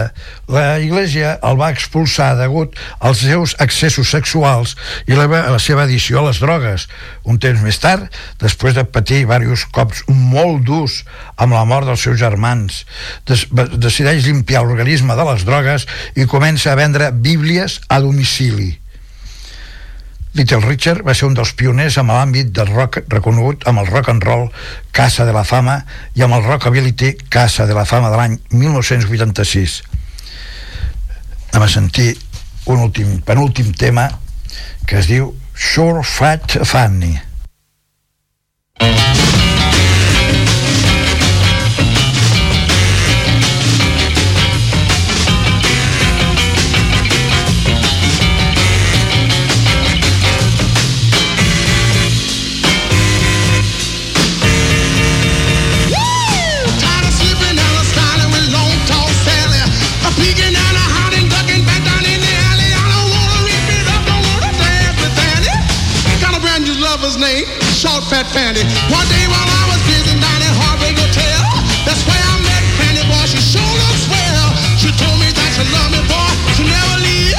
la 0.52 0.64
Iglesia 0.82 1.36
el 1.48 1.56
va 1.56 1.70
expulsar 1.72 2.32
degut 2.36 2.74
als 2.98 3.22
seus 3.22 3.54
excessos 3.62 4.10
sexuals 4.10 4.74
i 5.06 5.16
la, 5.16 5.28
la 5.28 5.60
seva 5.62 5.84
addició 5.86 6.18
a 6.20 6.24
les 6.26 6.40
drogues. 6.42 6.88
Un 7.24 7.38
temps 7.40 7.62
més 7.64 7.78
tard, 7.80 8.10
després 8.42 8.74
de 8.76 8.84
patir 8.84 9.22
diversos 9.22 9.64
cops 9.72 10.02
molt 10.10 10.66
durs 10.66 10.98
amb 11.38 11.56
la 11.56 11.64
mort 11.68 11.88
dels 11.88 12.04
seus 12.04 12.18
germans, 12.20 12.82
des, 13.30 13.46
decideix 13.78 14.26
limpiar 14.26 14.66
l'organisme 14.66 15.16
de 15.16 15.28
les 15.30 15.46
drogues 15.48 15.86
i 16.18 16.28
comença 16.28 16.74
a 16.74 16.78
vendre 16.80 17.12
bíblies 17.14 17.80
a 17.88 18.02
domicili. 18.04 18.74
Little 20.38 20.62
Richard 20.62 21.02
va 21.02 21.16
ser 21.18 21.26
un 21.26 21.34
dels 21.34 21.50
pioners 21.58 21.96
amb 21.98 22.12
l'àmbit 22.14 22.52
del 22.54 22.68
rock 22.70 23.00
reconegut 23.10 23.64
amb 23.66 23.82
el 23.82 23.88
rock 23.90 24.12
and 24.12 24.22
roll 24.22 24.44
Casa 24.94 25.26
de 25.26 25.34
la 25.34 25.42
Fama 25.42 25.80
i 26.14 26.22
amb 26.22 26.36
el 26.36 26.44
Rockability 26.46 27.16
Casa 27.26 27.66
de 27.66 27.74
la 27.74 27.82
Fama 27.88 28.12
de 28.12 28.20
l'any 28.20 28.36
1986. 28.54 29.80
Anem 31.50 31.66
a 31.66 31.70
sentir 31.72 32.12
un 32.70 32.84
últim, 32.84 33.16
penúltim 33.26 33.72
tema 33.74 34.06
que 34.86 35.00
es 35.02 35.10
diu 35.10 35.32
Sure 35.58 36.06
Fat 36.06 36.60
Fanny. 36.62 37.16
Fanny. 68.32 68.60
One 68.92 69.08
day 69.08 69.24
while 69.28 69.48
I 69.48 69.64
was 69.72 69.80
busy 69.88 70.12
down 70.12 70.40
at 70.44 70.54
Heartbreak 70.60 70.96
Hotel, 71.00 71.40
that's 71.88 72.04
where 72.04 72.20
I 72.20 72.34
met 72.44 72.62
Fanny 72.76 73.04
boy. 73.08 73.24
She 73.24 73.40
sure 73.40 73.64
looks 73.64 74.04
swell. 74.04 74.48
She 74.76 74.92
told 75.00 75.16
me 75.16 75.32
that 75.32 75.50
she 75.56 75.64
loved 75.72 75.92
me, 75.96 76.02
boy. 76.04 76.30
She 76.56 76.64
never 76.68 76.96
leave. 77.00 77.36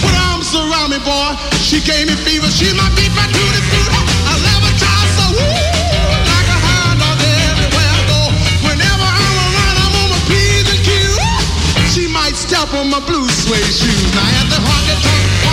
Put 0.00 0.14
arms 0.32 0.52
around 0.56 0.96
me, 0.96 1.00
boy. 1.04 1.36
She 1.60 1.84
gave 1.84 2.08
me 2.08 2.16
fever. 2.16 2.48
She 2.48 2.72
my 2.72 2.88
beat 2.96 3.12
my 3.12 3.26
tutti 3.28 3.60
frutti. 3.68 4.00
I 4.28 4.34
love 4.40 4.62
her 4.64 4.74
child 4.80 5.08
so 5.16 5.24
woo, 5.36 5.70
I 6.32 6.40
might 12.30 12.36
step 12.36 12.72
on 12.74 12.88
my 12.90 13.00
blue 13.00 13.28
suede 13.28 13.64
shoes. 13.64 14.14
Now 14.14 14.38
at 14.38 14.46
the 14.50 14.60
honky 14.62 14.94
tonk 15.02 15.49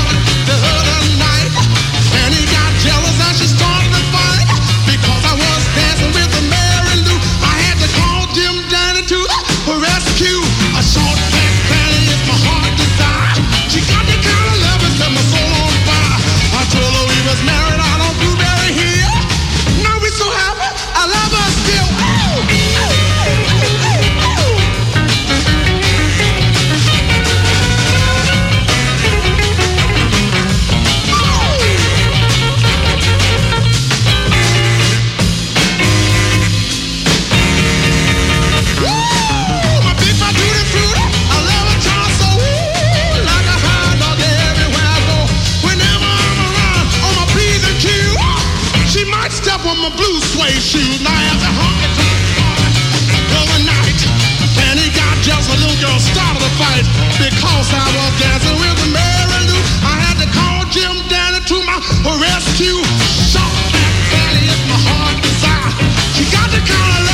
suede 49.78 50.62
shoes. 50.62 51.02
Now 51.02 51.14
as 51.14 51.42
a 51.44 51.52
honky 51.54 51.90
tonk 51.98 53.50
the 53.54 53.62
night, 53.66 54.02
and 54.66 54.80
he 54.80 54.90
got 54.90 55.16
just 55.22 55.50
a 55.50 55.58
little 55.62 55.78
girl 55.78 56.00
started 56.00 56.42
a 56.42 56.52
fight 56.58 56.86
because 57.18 57.70
I 57.70 57.86
was 57.94 58.12
dancing 58.18 58.58
with 58.58 58.80
Mary 58.90 59.42
Lou. 59.46 59.62
I 59.86 59.96
had 60.02 60.18
to 60.18 60.28
call 60.34 60.66
Jim 60.74 60.98
Danny 61.08 61.42
to 61.46 61.58
my 61.66 61.78
rescue. 62.18 62.82
Shot 63.30 63.54
that 63.74 63.94
Fanny 64.10 64.50
is 64.50 64.62
my 64.66 64.80
heart 64.90 65.18
desire. 65.22 65.72
She 66.18 66.26
got 66.34 66.50
the 66.50 66.62
kind 66.66 67.02
of 67.02 67.07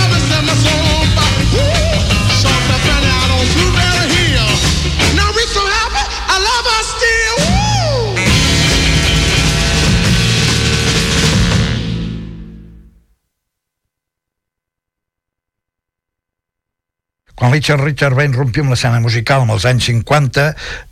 Quan 17.44 17.52
Richard 17.52 17.82
Richard 17.84 18.16
va 18.16 18.24
irrompir 18.24 18.62
amb 18.64 18.72
l'escena 18.72 19.02
musical 19.04 19.42
amb 19.44 19.52
els 19.52 19.66
anys 19.68 19.90
50, 19.90 20.46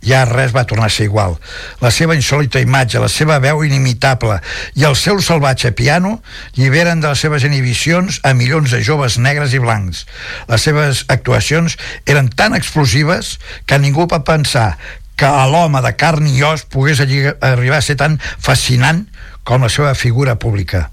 ja 0.04 0.18
res 0.28 0.52
va 0.52 0.66
tornar 0.68 0.90
a 0.90 0.92
ser 0.92 1.06
igual. 1.06 1.38
La 1.80 1.88
seva 1.88 2.12
insòlita 2.12 2.60
imatge, 2.60 3.00
la 3.00 3.08
seva 3.08 3.38
veu 3.40 3.62
inimitable 3.64 4.36
i 4.76 4.84
el 4.84 4.92
seu 5.00 5.22
salvatge 5.24 5.72
piano 5.72 6.18
lliberen 6.60 7.00
de 7.00 7.08
les 7.08 7.24
seves 7.24 7.48
inhibicions 7.48 8.20
a 8.20 8.34
milions 8.36 8.68
de 8.68 8.82
joves 8.84 9.16
negres 9.16 9.56
i 9.56 9.64
blancs. 9.64 10.04
Les 10.52 10.68
seves 10.68 11.06
actuacions 11.08 11.80
eren 12.04 12.28
tan 12.28 12.52
explosives 12.52 13.38
que 13.64 13.80
ningú 13.80 14.04
va 14.12 14.20
pensar 14.20 14.74
que 15.16 15.24
a 15.24 15.48
l'home 15.48 15.80
de 15.80 15.96
carn 15.96 16.28
i 16.28 16.44
os 16.44 16.68
pogués 16.68 17.00
arribar 17.00 17.80
a 17.80 17.86
ser 17.88 17.96
tan 17.96 18.20
fascinant 18.20 19.06
com 19.48 19.64
la 19.64 19.72
seva 19.72 19.96
figura 19.96 20.36
pública. 20.36 20.90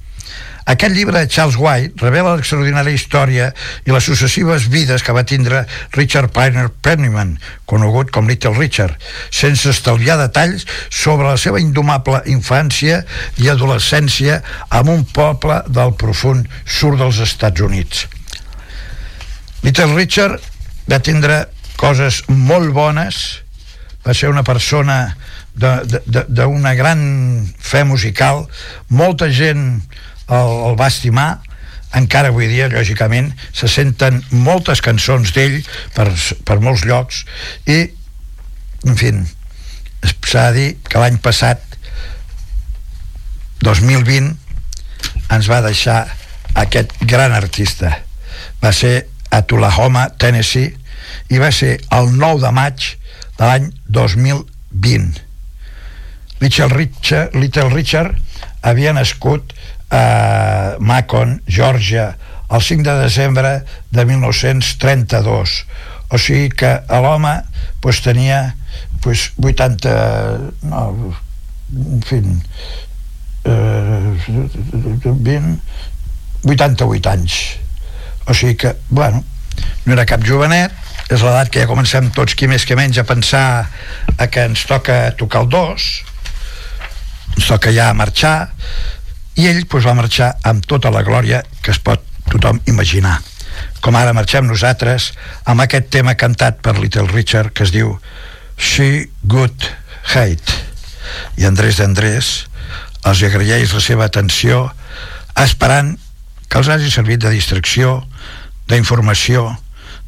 Aquest 0.70 0.94
llibre 0.94 1.18
de 1.18 1.28
Charles 1.28 1.56
White 1.58 1.98
revela 2.04 2.36
l'extraordinària 2.38 2.94
història 2.94 3.48
i 3.90 3.94
les 3.94 4.06
successives 4.06 4.68
vides 4.70 5.02
que 5.02 5.16
va 5.18 5.24
tindre 5.26 5.64
Richard 5.96 6.30
Piner 6.36 6.68
Penniman, 6.86 7.32
conegut 7.66 8.12
com 8.14 8.30
Little 8.30 8.54
Richard, 8.54 8.94
sense 9.34 9.66
estalviar 9.72 10.20
detalls 10.22 10.68
sobre 10.94 11.26
la 11.26 11.40
seva 11.42 11.58
indomable 11.64 12.22
infància 12.30 13.02
i 13.42 13.50
adolescència 13.50 14.44
en 14.78 14.92
un 14.94 15.08
poble 15.10 15.64
del 15.74 15.96
profund 15.98 16.46
sud 16.66 17.00
dels 17.02 17.18
Estats 17.26 17.66
Units. 17.66 18.06
Little 19.66 19.96
Richard 19.96 20.38
va 20.86 21.02
tindre 21.02 21.48
coses 21.82 22.22
molt 22.30 22.70
bones, 22.78 23.42
va 24.06 24.14
ser 24.14 24.30
una 24.30 24.46
persona 24.46 25.16
d'una 25.58 26.76
gran 26.78 27.02
fe 27.58 27.82
musical, 27.84 28.46
molta 28.94 29.34
gent 29.34 29.82
el, 30.30 30.52
el 30.70 30.76
va 30.80 30.90
estimar, 30.92 31.30
encara 31.98 32.30
avui 32.30 32.50
dia, 32.52 32.70
lògicament, 32.70 33.32
se 33.56 33.70
senten 33.72 34.22
moltes 34.32 34.84
cançons 34.86 35.34
d'ell 35.36 35.60
per, 35.96 36.10
per 36.46 36.60
molts 36.62 36.86
llocs 36.86 37.24
i, 37.66 37.80
en 38.86 39.00
fi, 39.00 39.14
s'ha 40.30 40.50
de 40.52 40.60
dir 40.60 40.68
que 40.86 41.02
l'any 41.02 41.18
passat 41.24 41.64
2020 43.66 44.36
ens 45.36 45.50
va 45.50 45.64
deixar 45.66 46.04
aquest 46.60 46.94
gran 47.10 47.34
artista. 47.36 47.92
Va 48.62 48.72
ser 48.76 49.10
a 49.34 49.42
Tullahoma, 49.46 50.08
Tennessee 50.22 50.76
i 51.34 51.42
va 51.42 51.52
ser 51.54 51.76
el 51.96 52.14
9 52.16 52.44
de 52.46 52.54
maig 52.56 52.94
de 53.40 53.48
l'any 53.48 53.68
2020 53.88 55.30
Little 56.40 56.70
Richard, 56.70 57.36
Little 57.36 57.70
Richard 57.70 58.16
havia 58.64 58.94
nascut 58.96 59.54
a 59.92 60.76
Macon, 60.80 61.42
Georgia 61.48 62.18
el 62.50 62.62
5 62.62 62.84
de 62.84 63.02
desembre 63.02 63.64
de 63.92 64.06
1932 64.06 65.66
o 66.10 66.18
sigui 66.18 66.50
que 66.50 66.72
l'home 66.90 67.36
pues, 67.82 68.02
tenia 68.02 68.56
pues, 69.02 69.32
80 69.38 69.94
no, 70.66 71.14
en 71.70 72.02
fi 72.02 72.22
eh, 73.46 74.18
20 75.06 75.60
88 76.50 77.10
anys. 77.10 77.36
O 78.26 78.34
sigui 78.34 78.56
que, 78.56 78.76
bueno 78.90 79.24
no 79.86 79.94
era 79.94 80.06
cap 80.08 80.24
jovenet 80.24 80.72
és 81.12 81.24
l'edat 81.26 81.50
que 81.52 81.64
ja 81.64 81.70
comencem 81.70 82.10
tots 82.16 82.36
qui 82.38 82.48
més 82.48 82.66
que 82.66 82.78
menys 82.80 83.00
a 83.02 83.06
pensar 83.08 83.68
a 84.16 84.28
que 84.32 84.46
ens 84.48 84.64
toca 84.70 85.10
tocar 85.20 85.44
el 85.44 85.50
dos 85.52 85.88
ens 87.36 87.50
toca 87.50 87.74
ja 87.76 87.90
marxar 87.98 88.54
i 89.36 89.48
ell 89.48 89.66
pues, 89.68 89.86
va 89.86 89.98
marxar 89.98 90.34
amb 90.44 90.66
tota 90.66 90.92
la 90.94 91.04
glòria 91.06 91.44
que 91.62 91.72
es 91.72 91.80
pot 91.80 92.04
tothom 92.30 92.62
imaginar. 92.68 93.20
Com 93.84 93.96
ara 93.96 94.14
marxem 94.16 94.48
nosaltres 94.48 95.12
amb 95.50 95.64
aquest 95.64 95.90
tema 95.94 96.16
cantat 96.20 96.60
per 96.64 96.78
Little 96.78 97.08
Richard 97.10 97.54
que 97.56 97.66
es 97.66 97.74
diu 97.76 97.96
She 98.58 99.10
Good 99.24 99.70
Hate. 100.14 100.58
I 101.40 101.48
Andrés 101.50 101.80
d'Andrés 101.80 102.32
els 103.08 103.24
agraeix 103.24 103.74
la 103.74 103.82
seva 103.84 104.06
atenció 104.10 104.68
esperant 105.40 105.96
que 106.50 106.60
els 106.60 106.70
hagi 106.70 106.92
servit 106.92 107.24
de 107.24 107.32
distracció 107.34 108.02
d'informació 108.70 109.48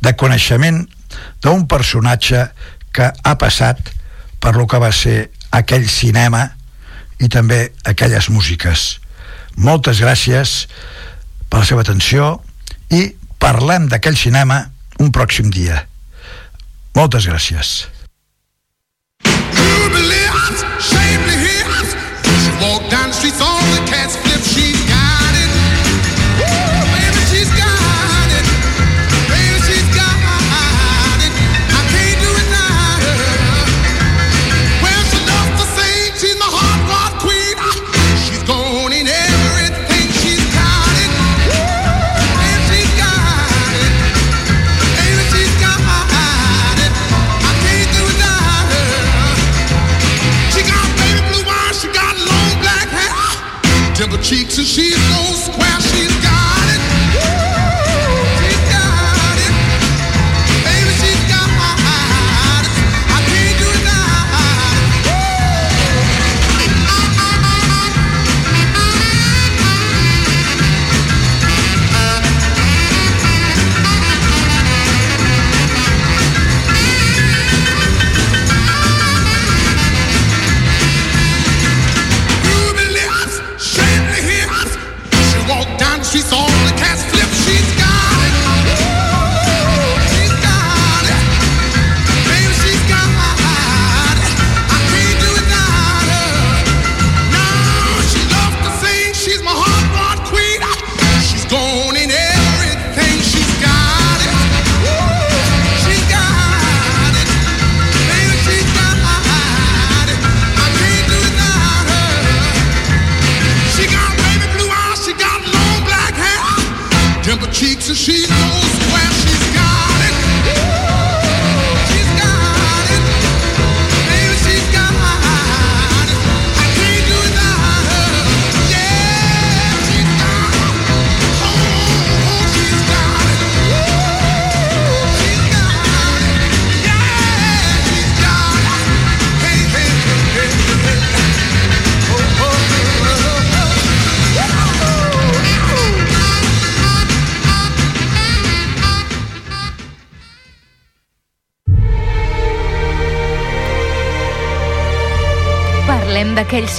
de 0.01 0.13
coneixement 0.17 0.83
d'un 1.41 1.67
personatge 1.69 2.47
que 2.91 3.07
ha 3.11 3.35
passat 3.39 3.93
per 4.41 4.55
lo 4.57 4.67
que 4.67 4.81
va 4.81 4.91
ser 4.91 5.31
aquell 5.55 5.87
cinema 5.89 6.49
i 7.21 7.29
també 7.29 7.69
aquelles 7.85 8.29
músiques 8.33 9.00
moltes 9.61 10.01
gràcies 10.01 10.65
per 11.49 11.61
la 11.61 11.69
seva 11.69 11.85
atenció 11.85 12.33
i 12.91 13.07
parlem 13.41 13.87
d'aquell 13.91 14.17
cinema 14.17 14.63
un 15.01 15.11
pròxim 15.13 15.49
dia. 15.53 15.85
Moltes 16.97 17.25
gràcies 17.29 18.00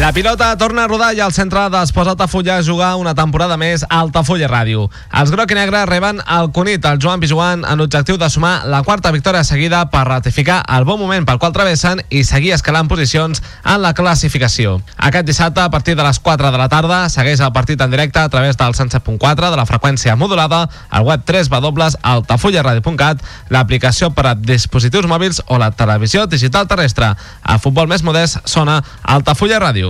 La 0.00 0.14
pilota 0.14 0.56
torna 0.56 0.84
a 0.84 0.88
rodar 0.88 1.10
i 1.12 1.18
el 1.20 1.32
centre 1.36 1.60
d'Esports 1.68 2.08
Altafulla 2.14 2.54
a 2.56 2.62
jugar 2.64 2.94
una 2.96 3.12
temporada 3.12 3.58
més 3.60 3.82
a 3.84 3.98
Altafulla 4.00 4.46
Ràdio. 4.48 4.86
Els 5.20 5.28
groc 5.34 5.50
i 5.52 5.58
negre 5.58 5.82
reben 5.84 6.22
el 6.24 6.48
Cunit, 6.56 6.86
el 6.88 6.96
Joan 7.04 7.20
Pijuan, 7.20 7.66
en 7.68 7.76
l'objectiu 7.76 8.16
de 8.16 8.30
sumar 8.32 8.62
la 8.64 8.80
quarta 8.82 9.12
victòria 9.12 9.44
seguida 9.44 9.82
per 9.92 10.06
ratificar 10.08 10.62
el 10.72 10.86
bon 10.88 10.96
moment 11.02 11.26
pel 11.28 11.36
qual 11.42 11.52
travessen 11.52 12.00
i 12.08 12.22
seguir 12.24 12.54
escalant 12.56 12.88
posicions 12.88 13.42
en 13.60 13.82
la 13.84 13.92
classificació. 13.92 14.78
Aquest 14.96 15.28
dissabte, 15.28 15.60
a 15.60 15.68
partir 15.68 15.98
de 16.00 16.08
les 16.08 16.18
4 16.18 16.48
de 16.48 16.62
la 16.62 16.70
tarda, 16.72 17.02
segueix 17.12 17.44
el 17.44 17.52
partit 17.52 17.84
en 17.84 17.92
directe 17.92 18.24
a 18.24 18.32
través 18.32 18.56
del 18.56 18.72
107.4 18.72 19.50
de 19.50 19.60
la 19.60 19.68
freqüència 19.68 20.16
modulada, 20.16 20.62
al 20.88 21.04
web 21.04 21.28
3 21.28 21.52
altafullaradio.cat, 22.00 23.20
l'aplicació 23.50 24.14
per 24.16 24.26
a 24.32 24.34
dispositius 24.34 25.04
mòbils 25.04 25.44
o 25.48 25.60
la 25.60 25.72
televisió 25.72 26.24
digital 26.24 26.66
terrestre. 26.66 27.12
A 27.44 27.58
futbol 27.60 27.86
més 27.86 28.02
modest 28.02 28.40
sona 28.48 28.80
Altafulla 29.04 29.60
Ràdio. 29.60 29.89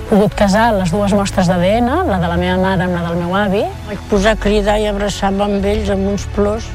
pogut 0.11 0.35
casar 0.35 0.73
les 0.75 0.91
dues 0.91 1.13
mostres 1.15 1.47
d'ADN, 1.47 1.87
la 2.09 2.19
de 2.19 2.27
la 2.27 2.37
meva 2.39 2.57
mare 2.59 2.83
amb 2.83 2.97
la 2.97 3.05
del 3.07 3.21
meu 3.21 3.35
avi. 3.37 3.63
Vaig 3.87 4.03
posar 4.11 4.35
a 4.35 4.39
cridar 4.39 4.75
i 4.81 4.89
abraçar-me 4.91 5.45
amb 5.47 5.65
ells 5.65 5.91
amb 5.93 6.11
uns 6.11 6.27
plors 6.35 6.67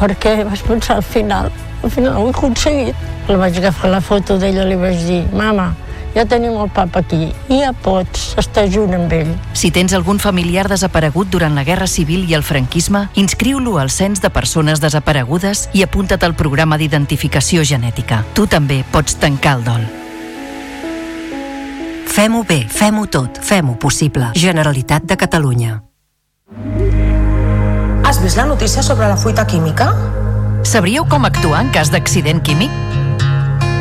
perquè 0.00 0.40
vaig 0.42 0.64
pensar 0.66 0.98
al 0.98 1.06
final, 1.06 1.52
al 1.84 1.94
final 1.94 2.18
ho 2.18 2.26
he 2.26 2.34
aconseguit. 2.34 3.08
La 3.28 3.38
vaig 3.40 3.56
agafar 3.62 3.92
la 3.92 4.02
foto 4.02 4.40
d'ella 4.42 4.66
i 4.66 4.72
li 4.72 4.80
vaig 4.80 5.06
dir, 5.06 5.22
mama, 5.32 5.70
ja 6.16 6.26
tenim 6.28 6.58
el 6.60 6.68
papa 6.74 7.00
aquí, 7.04 7.30
i 7.48 7.62
ja 7.62 7.72
pots 7.86 8.34
estar 8.42 8.66
junt 8.70 8.94
amb 8.98 9.12
ell. 9.14 9.32
Si 9.54 9.70
tens 9.74 9.94
algun 9.94 10.18
familiar 10.18 10.66
desaparegut 10.68 11.30
durant 11.30 11.54
la 11.54 11.64
Guerra 11.64 11.86
Civil 11.90 12.26
i 12.28 12.34
el 12.34 12.42
franquisme, 12.42 13.06
inscriu-lo 13.14 13.78
al 13.78 13.90
Cens 13.94 14.22
de 14.22 14.34
Persones 14.34 14.82
Desaparegudes 14.82 15.68
i 15.72 15.86
apunta't 15.86 16.26
al 16.26 16.34
programa 16.34 16.78
d'identificació 16.78 17.64
genètica. 17.64 18.24
Tu 18.34 18.50
també 18.50 18.82
pots 18.92 19.22
tancar 19.22 19.60
el 19.60 19.70
dol. 19.70 19.92
Fem-ho 22.14 22.44
bé, 22.46 22.60
fem-ho 22.70 23.08
tot, 23.10 23.40
fem-ho 23.42 23.72
possible. 23.74 24.28
Generalitat 24.38 25.02
de 25.10 25.16
Catalunya. 25.18 25.80
Has 28.06 28.20
vist 28.22 28.38
la 28.38 28.44
notícia 28.46 28.84
sobre 28.86 29.08
la 29.10 29.16
fuita 29.16 29.42
química? 29.50 29.88
Sabríeu 30.62 31.08
com 31.10 31.26
actuar 31.26 31.64
en 31.64 31.72
cas 31.74 31.90
d'accident 31.90 32.38
químic? 32.46 32.70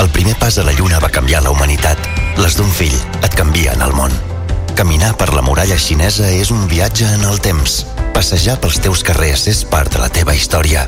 El 0.00 0.08
primer 0.08 0.34
pas 0.38 0.56
a 0.56 0.62
la 0.64 0.72
Lluna 0.72 0.98
va 0.98 1.10
canviar 1.12 1.42
la 1.44 1.50
humanitat. 1.52 1.98
Les 2.40 2.54
d'un 2.56 2.70
fill 2.72 2.94
et 3.20 3.34
canvien 3.36 3.82
el 3.84 3.92
món. 3.92 4.14
Caminar 4.78 5.10
per 5.20 5.28
la 5.34 5.42
muralla 5.44 5.76
xinesa 5.76 6.30
és 6.32 6.48
un 6.54 6.62
viatge 6.70 7.04
en 7.18 7.26
el 7.28 7.36
temps. 7.44 7.82
Passejar 8.14 8.56
pels 8.62 8.78
teus 8.80 9.02
carrers 9.04 9.44
és 9.52 9.60
part 9.68 9.92
de 9.92 10.00
la 10.00 10.08
teva 10.08 10.32
història. 10.32 10.86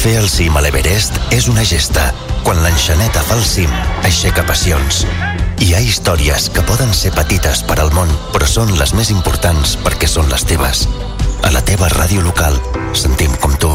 Fer 0.00 0.14
el 0.16 0.30
cim 0.32 0.56
a 0.56 0.62
l'Everest 0.64 1.18
és 1.36 1.50
una 1.52 1.66
gesta. 1.68 2.06
Quan 2.46 2.62
l'enxaneta 2.64 3.20
fa 3.28 3.36
el 3.36 3.44
cim, 3.44 3.74
aixeca 4.08 4.46
passions. 4.48 5.04
Hi 5.60 5.74
ha 5.74 5.82
històries 5.84 6.48
que 6.54 6.64
poden 6.64 6.94
ser 6.96 7.12
petites 7.12 7.60
per 7.68 7.76
al 7.82 7.92
món, 7.92 8.08
però 8.32 8.48
són 8.48 8.72
les 8.80 8.96
més 8.96 9.12
importants 9.12 9.76
perquè 9.84 10.08
són 10.08 10.32
les 10.32 10.48
teves. 10.48 10.86
A 11.44 11.52
la 11.52 11.60
teva 11.60 11.92
ràdio 11.92 12.24
local, 12.24 12.56
sentim 12.96 13.36
com 13.44 13.60
tu. 13.60 13.74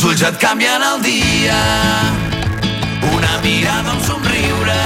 uns 0.00 0.12
ulls 0.12 0.22
et 0.22 0.36
canvien 0.40 0.80
el 0.80 1.02
dia. 1.02 1.56
Una 3.12 3.32
mirada, 3.42 3.92
un 3.92 4.00
somriure. 4.00 4.78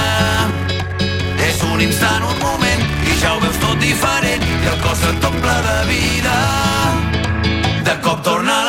És 1.47 1.61
un 1.63 1.79
instant, 1.79 2.25
un 2.27 2.39
moment 2.41 2.83
i 3.07 3.15
ja 3.21 3.35
ho 3.35 3.39
veus 3.39 3.55
tot 3.63 3.79
diferent 3.79 4.43
i 4.43 4.67
el 4.73 4.77
cos 4.83 5.05
et 5.07 5.29
omple 5.29 5.55
de 5.69 5.77
vida. 5.93 6.35
De 7.87 7.95
cop 8.03 8.23
torna 8.27 8.64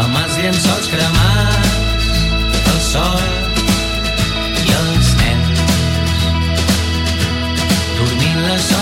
amb 0.00 0.16
els 0.16 0.36
llençols 0.40 0.88
cremats, 0.92 2.10
el 2.72 2.80
sol 2.86 3.26
i 4.64 4.76
els 4.80 5.10
nens. 5.20 5.64
Dormint 7.98 8.44
la 8.46 8.58
sol 8.68 8.79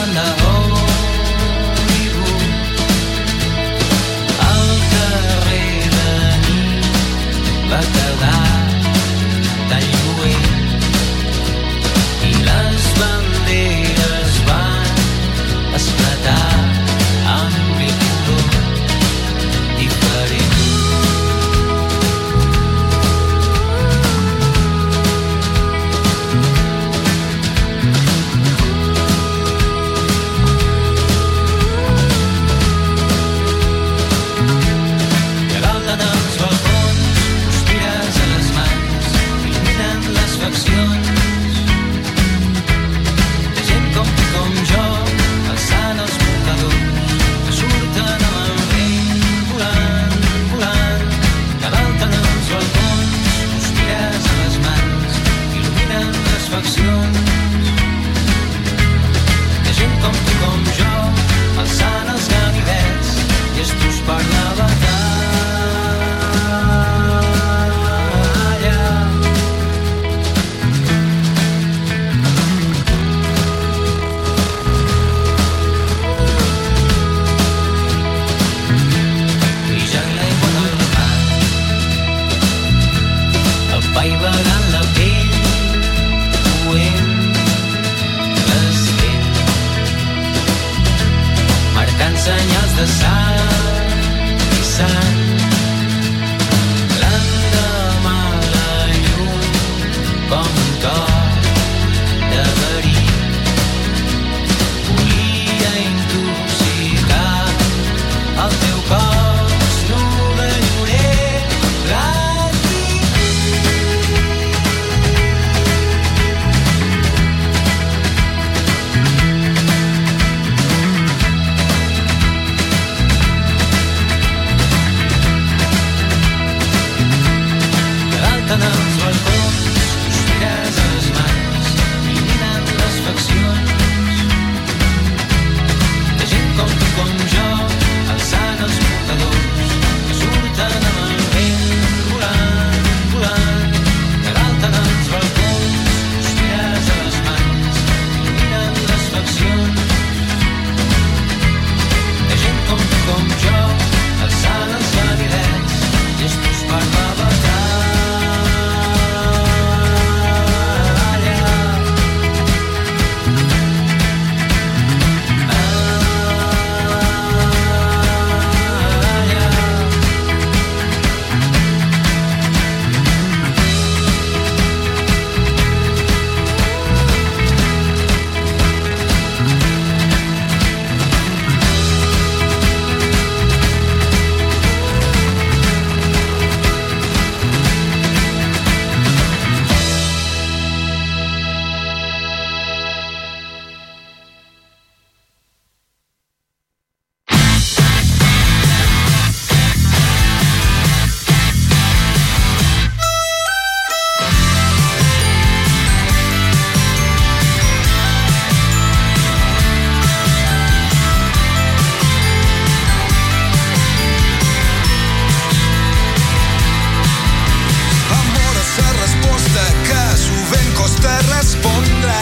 costa 220.99 221.19
respondre. 221.37 222.15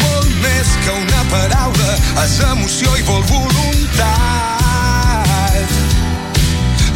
Molt 0.00 0.30
més 0.42 0.68
que 0.84 0.92
una 0.92 1.22
paraula, 1.30 1.96
és 2.24 2.40
emoció 2.50 2.96
i 2.96 3.02
vol 3.08 3.22
voluntat. 3.30 4.08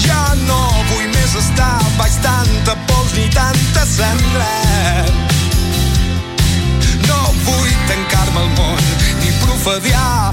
Ja 0.05 0.35
no 0.47 0.61
vull 0.91 1.09
més 1.15 1.37
estar 1.41 1.81
baix 1.99 2.15
tanta 2.25 2.77
pols 2.89 3.13
ni 3.17 3.29
tanta 3.33 3.87
cendra. 3.87 4.53
No 7.09 7.21
vull 7.47 7.73
tancar-me 7.89 8.41
al 8.45 8.51
món 8.59 8.83
ni 9.23 9.31
profediar 9.45 10.33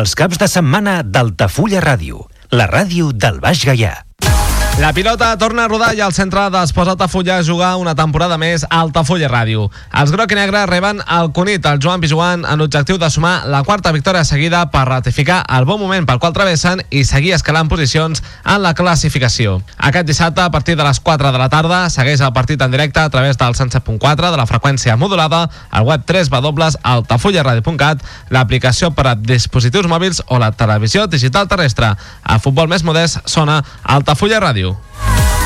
Els 0.00 0.14
caps 0.16 0.38
de 0.40 0.46
setmana 0.48 1.00
d'Altafulla 1.04 1.80
Ràdio, 1.84 2.22
la 2.56 2.64
ràdio 2.70 3.10
del 3.12 3.36
Baix 3.42 3.66
Gaià. 3.68 3.90
La 4.80 4.94
pilota 4.94 5.36
torna 5.36 5.66
a 5.66 5.68
rodar 5.68 5.90
i 5.92 5.98
el 6.00 6.14
centre 6.16 6.46
d'Esports 6.48 6.94
Altafulla 6.94 7.34
a 7.36 7.44
jugar 7.44 7.74
una 7.76 7.92
temporada 7.92 8.38
més 8.40 8.62
a 8.64 8.78
Altafulla 8.80 9.28
Ràdio. 9.28 9.66
Els 10.00 10.12
groc 10.14 10.32
i 10.32 10.38
negre 10.38 10.62
reben 10.70 11.02
el 11.04 11.28
Cunit, 11.36 11.66
el 11.68 11.82
Joan 11.84 12.00
Pijuan, 12.00 12.46
en 12.48 12.62
l'objectiu 12.62 12.96
de 12.96 13.10
sumar 13.12 13.42
la 13.52 13.60
quarta 13.62 13.92
victòria 13.92 14.24
seguida 14.24 14.62
per 14.72 14.86
ratificar 14.88 15.42
el 15.52 15.66
bon 15.68 15.82
moment 15.82 16.08
pel 16.08 16.16
qual 16.22 16.32
travessen 16.32 16.80
i 16.88 17.02
seguir 17.04 17.34
escalant 17.36 17.68
posicions 17.68 18.22
en 18.40 18.62
la 18.64 18.72
classificació. 18.72 19.58
Aquest 19.76 20.08
dissabte, 20.08 20.40
a 20.40 20.50
partir 20.50 20.78
de 20.80 20.88
les 20.88 21.00
4 21.04 21.28
de 21.28 21.42
la 21.44 21.50
tarda, 21.52 21.82
segueix 21.92 22.24
el 22.24 22.32
partit 22.32 22.64
en 22.64 22.72
directe 22.72 23.04
a 23.04 23.10
través 23.12 23.36
del 23.36 23.52
107.4 23.52 24.30
de 24.30 24.40
la 24.40 24.48
freqüència 24.48 24.96
modulada, 24.96 25.50
al 25.70 25.84
web 25.84 26.08
3 26.08 26.32
altafullaradio.cat, 26.80 28.00
l'aplicació 28.30 28.94
per 28.96 29.10
a 29.12 29.14
dispositius 29.14 29.92
mòbils 29.92 30.24
o 30.28 30.40
la 30.40 30.52
televisió 30.52 31.06
digital 31.06 31.52
terrestre. 31.52 31.92
A 32.24 32.40
futbol 32.40 32.72
més 32.72 32.82
modest 32.82 33.20
sona 33.28 33.60
Altafulla 33.84 34.40
Ràdio. 34.40 34.69
you. 34.70 35.39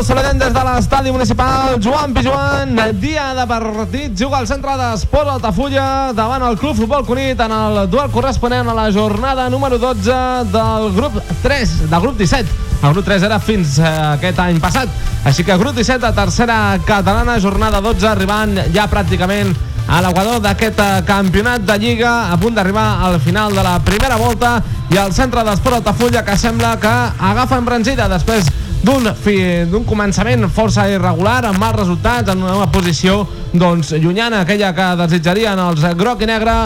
Us 0.00 0.06
saludem 0.06 0.38
des 0.38 0.52
de 0.52 0.60
l'estadi 0.64 1.10
municipal. 1.12 1.76
Joan 1.80 2.14
Pijuan, 2.14 2.78
dia 3.00 3.34
de 3.34 3.44
partit. 3.46 4.16
Juga 4.16 4.38
al 4.38 4.46
centre 4.46 4.72
d'Esport 4.78 5.28
Altafulla 5.28 6.12
davant 6.16 6.42
el 6.42 6.56
Club 6.56 6.76
Futbol 6.76 7.04
Cunit 7.04 7.40
en 7.40 7.52
el 7.52 7.90
duel 7.90 8.08
corresponent 8.10 8.68
a 8.68 8.74
la 8.74 8.90
jornada 8.92 9.50
número 9.50 9.78
12 9.78 10.12
del 10.52 10.92
grup 10.96 11.18
3, 11.42 11.90
del 11.90 12.00
grup 12.00 12.16
17 12.16 12.48
el 12.82 12.92
grup 12.94 13.04
3 13.04 13.22
era 13.28 13.38
fins 13.38 13.76
eh, 13.78 13.88
aquest 14.14 14.38
any 14.40 14.60
passat. 14.60 14.88
Així 15.28 15.44
que 15.44 15.58
grup 15.60 15.76
17 15.76 16.00
de 16.06 16.12
tercera 16.16 16.78
catalana 16.86 17.36
jornada 17.38 17.82
12 17.84 18.08
arribant 18.08 18.56
ja 18.72 18.88
pràcticament 18.88 19.52
a 19.88 20.00
l'equador 20.00 20.40
d'aquest 20.40 20.80
eh, 20.80 21.02
campionat 21.04 21.66
de 21.68 21.76
Lliga 21.82 22.14
a 22.32 22.38
punt 22.40 22.56
d'arribar 22.56 23.04
al 23.04 23.20
final 23.20 23.52
de 23.52 23.66
la 23.66 23.76
primera 23.84 24.16
volta. 24.16 24.62
I 24.90 24.96
el 24.96 25.12
centre 25.12 25.44
d'Esport 25.44 25.82
Altafulla 25.82 26.24
que 26.24 26.38
sembla 26.40 26.78
que 26.80 26.96
agafa 27.20 27.60
embranzida 27.60 28.08
després 28.08 28.48
d'un 28.82 29.84
començament 29.84 30.46
força 30.48 30.86
irregular 30.88 31.44
amb 31.44 31.60
mals 31.60 31.82
resultats 31.82 32.32
en 32.32 32.42
una 32.42 32.70
posició 32.72 33.26
doncs 33.52 33.92
llunyana 33.92 34.40
aquella 34.40 34.72
que 34.72 34.86
desitjarien 35.02 35.58
els 35.58 35.84
groc 35.98 36.22
i 36.22 36.30
negre. 36.30 36.56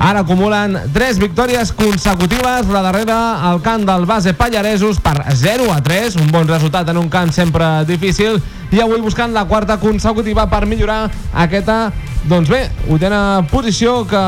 Ara 0.00 0.22
acumulen 0.24 0.78
3 0.94 1.18
victòries 1.20 1.74
consecutives, 1.76 2.70
la 2.72 2.80
darrera 2.80 3.18
al 3.50 3.60
camp 3.60 3.84
del 3.84 4.06
base 4.08 4.32
Pallaresos 4.32 4.96
per 5.04 5.26
0 5.36 5.66
a 5.74 5.82
3, 5.84 6.16
un 6.22 6.30
bon 6.32 6.48
resultat 6.48 6.88
en 6.88 6.96
un 6.96 7.10
camp 7.12 7.28
sempre 7.36 7.84
difícil, 7.84 8.40
i 8.72 8.80
avui 8.80 9.02
buscant 9.04 9.34
la 9.36 9.44
quarta 9.44 9.76
consecutiva 9.76 10.46
per 10.48 10.64
millorar 10.64 11.10
aquesta, 11.34 11.90
doncs 12.30 12.48
bé, 12.48 12.62
vuitena 12.86 13.44
posició 13.52 14.06
que, 14.08 14.24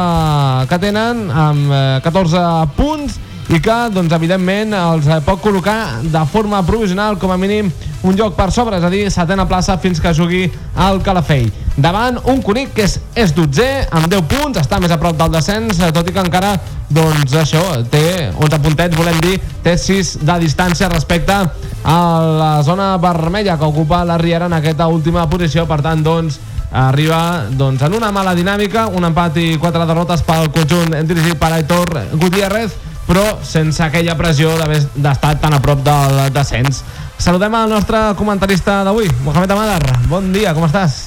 que 0.68 0.78
tenen 0.82 1.30
amb 1.30 1.72
eh, 1.72 2.00
14 2.04 2.44
punts 2.76 3.16
i 3.50 3.58
que, 3.60 3.76
doncs, 3.92 4.12
evidentment, 4.14 4.74
els 4.76 5.08
eh, 5.10 5.18
pot 5.26 5.40
col·locar 5.42 6.02
de 6.04 6.22
forma 6.30 6.62
provisional, 6.66 7.18
com 7.18 7.32
a 7.32 7.38
mínim, 7.40 7.72
un 8.06 8.16
lloc 8.18 8.36
per 8.36 8.50
sobre, 8.54 8.78
és 8.78 8.84
a 8.86 8.90
dir, 8.90 9.02
setena 9.10 9.46
plaça 9.50 9.76
fins 9.82 10.00
que 10.00 10.14
jugui 10.14 10.44
al 10.78 11.02
Calafell. 11.02 11.50
Davant 11.76 12.20
un 12.30 12.42
Cunic 12.44 12.72
que 12.76 12.86
és, 12.86 12.98
és 13.18 13.34
dotzè, 13.34 13.88
amb 13.90 14.06
10 14.12 14.28
punts, 14.30 14.60
està 14.60 14.78
més 14.80 14.92
a 14.94 14.98
prop 15.00 15.18
del 15.18 15.34
descens, 15.34 15.80
eh, 15.80 15.90
tot 15.94 16.08
i 16.08 16.14
que 16.14 16.22
encara, 16.22 16.54
doncs, 16.92 17.34
això, 17.40 17.64
té 17.90 18.30
11 18.36 18.62
puntets, 18.62 18.96
volem 18.96 19.18
dir, 19.24 19.36
té 19.64 19.74
6 19.80 20.14
de 20.22 20.38
distància 20.42 20.90
respecte 20.92 21.34
a 21.82 21.98
la 22.38 22.54
zona 22.62 22.94
vermella 23.02 23.58
que 23.58 23.68
ocupa 23.68 24.04
la 24.04 24.20
Riera 24.22 24.46
en 24.46 24.56
aquesta 24.60 24.88
última 24.88 25.26
posició, 25.28 25.66
per 25.66 25.80
tant, 25.82 26.04
doncs, 26.04 26.38
arriba 26.72 27.44
doncs, 27.50 27.82
en 27.82 27.94
una 27.94 28.10
mala 28.12 28.32
dinàmica, 28.34 28.86
un 28.88 29.04
empat 29.04 29.36
i 29.36 29.58
quatre 29.60 29.84
derrotes 29.84 30.24
pel 30.24 30.48
conjunt 30.54 30.96
dirigit 31.04 31.36
per 31.40 31.52
Aitor 31.52 31.92
Gutiérrez, 32.16 32.91
però 33.06 33.24
sense 33.46 33.82
aquella 33.84 34.16
pressió 34.18 34.52
d'haver 34.58 34.80
d'estar 34.94 35.34
tan 35.42 35.56
a 35.56 35.60
prop 35.62 35.82
del 35.86 36.20
descens. 36.34 36.82
Saludem 37.18 37.54
al 37.54 37.70
nostre 37.70 38.00
comentarista 38.18 38.82
d'avui, 38.84 39.10
Mohamed 39.24 39.50
Amadar. 39.50 39.98
Bon 40.10 40.32
dia, 40.32 40.54
com 40.54 40.66
estàs? 40.66 40.98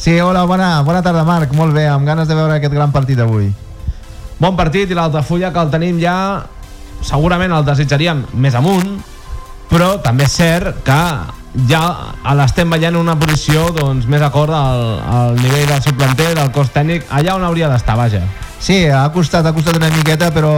Sí, 0.00 0.16
hola, 0.20 0.46
bona, 0.48 0.80
bona 0.82 1.02
tarda, 1.04 1.24
Marc. 1.28 1.52
Molt 1.52 1.76
bé, 1.76 1.86
amb 1.88 2.08
ganes 2.08 2.28
de 2.28 2.36
veure 2.38 2.56
aquest 2.56 2.72
gran 2.72 2.92
partit 2.92 3.20
avui. 3.20 3.50
Bon 4.40 4.56
partit 4.56 4.88
i 4.88 4.96
l'Altafulla 4.96 5.52
que 5.52 5.60
el 5.60 5.72
tenim 5.72 6.00
ja 6.00 6.16
segurament 7.04 7.52
el 7.52 7.64
desitjaríem 7.64 8.26
més 8.40 8.56
amunt 8.56 8.98
però 9.70 9.94
també 10.02 10.26
és 10.26 10.34
cert 10.34 10.82
que 10.86 11.00
ja 11.70 11.82
l'estem 12.36 12.70
veient 12.70 12.94
en 12.94 13.00
una 13.00 13.16
posició 13.18 13.68
doncs, 13.74 14.06
més 14.10 14.22
acord 14.22 14.54
al, 14.54 14.84
al 15.06 15.38
nivell 15.38 15.66
del 15.70 15.82
seu 15.82 15.96
planter, 15.98 16.32
del 16.38 16.52
cos 16.54 16.72
tècnic 16.74 17.06
allà 17.10 17.36
on 17.38 17.46
hauria 17.46 17.70
d'estar, 17.70 17.96
vaja 17.98 18.24
Sí, 18.60 18.84
ha 18.92 19.06
costat, 19.12 19.46
ha 19.48 19.54
costat 19.56 19.78
una 19.78 19.88
miqueta, 19.88 20.28
però 20.34 20.50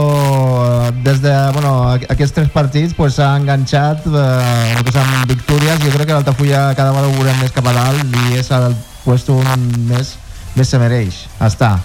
eh, 0.89 0.91
des 1.05 1.21
de 1.23 1.33
bueno, 1.55 1.71
aqu- 1.93 2.09
aquests 2.11 2.35
tres 2.35 2.49
partits 2.51 2.95
pues, 2.99 3.15
s'ha 3.15 3.29
enganxat 3.39 4.03
eh, 4.11 4.75
el 4.77 4.83
que 4.85 4.95
són 4.97 5.13
victòries. 5.31 5.79
Jo 5.85 5.93
crec 5.95 6.09
que 6.11 6.17
l'Altafulla 6.17 6.65
cada 6.75 6.91
vegada 6.91 7.07
ho 7.09 7.15
veurem 7.15 7.39
més 7.41 7.55
cap 7.55 7.69
a 7.71 7.77
dalt 7.77 8.17
i 8.27 8.41
és 8.41 8.51
el 8.59 8.75
puesto 9.05 9.37
on 9.39 9.69
més, 9.87 10.17
més 10.59 10.69
se 10.75 10.79
mereix 10.83 11.23
estar. 11.47 11.77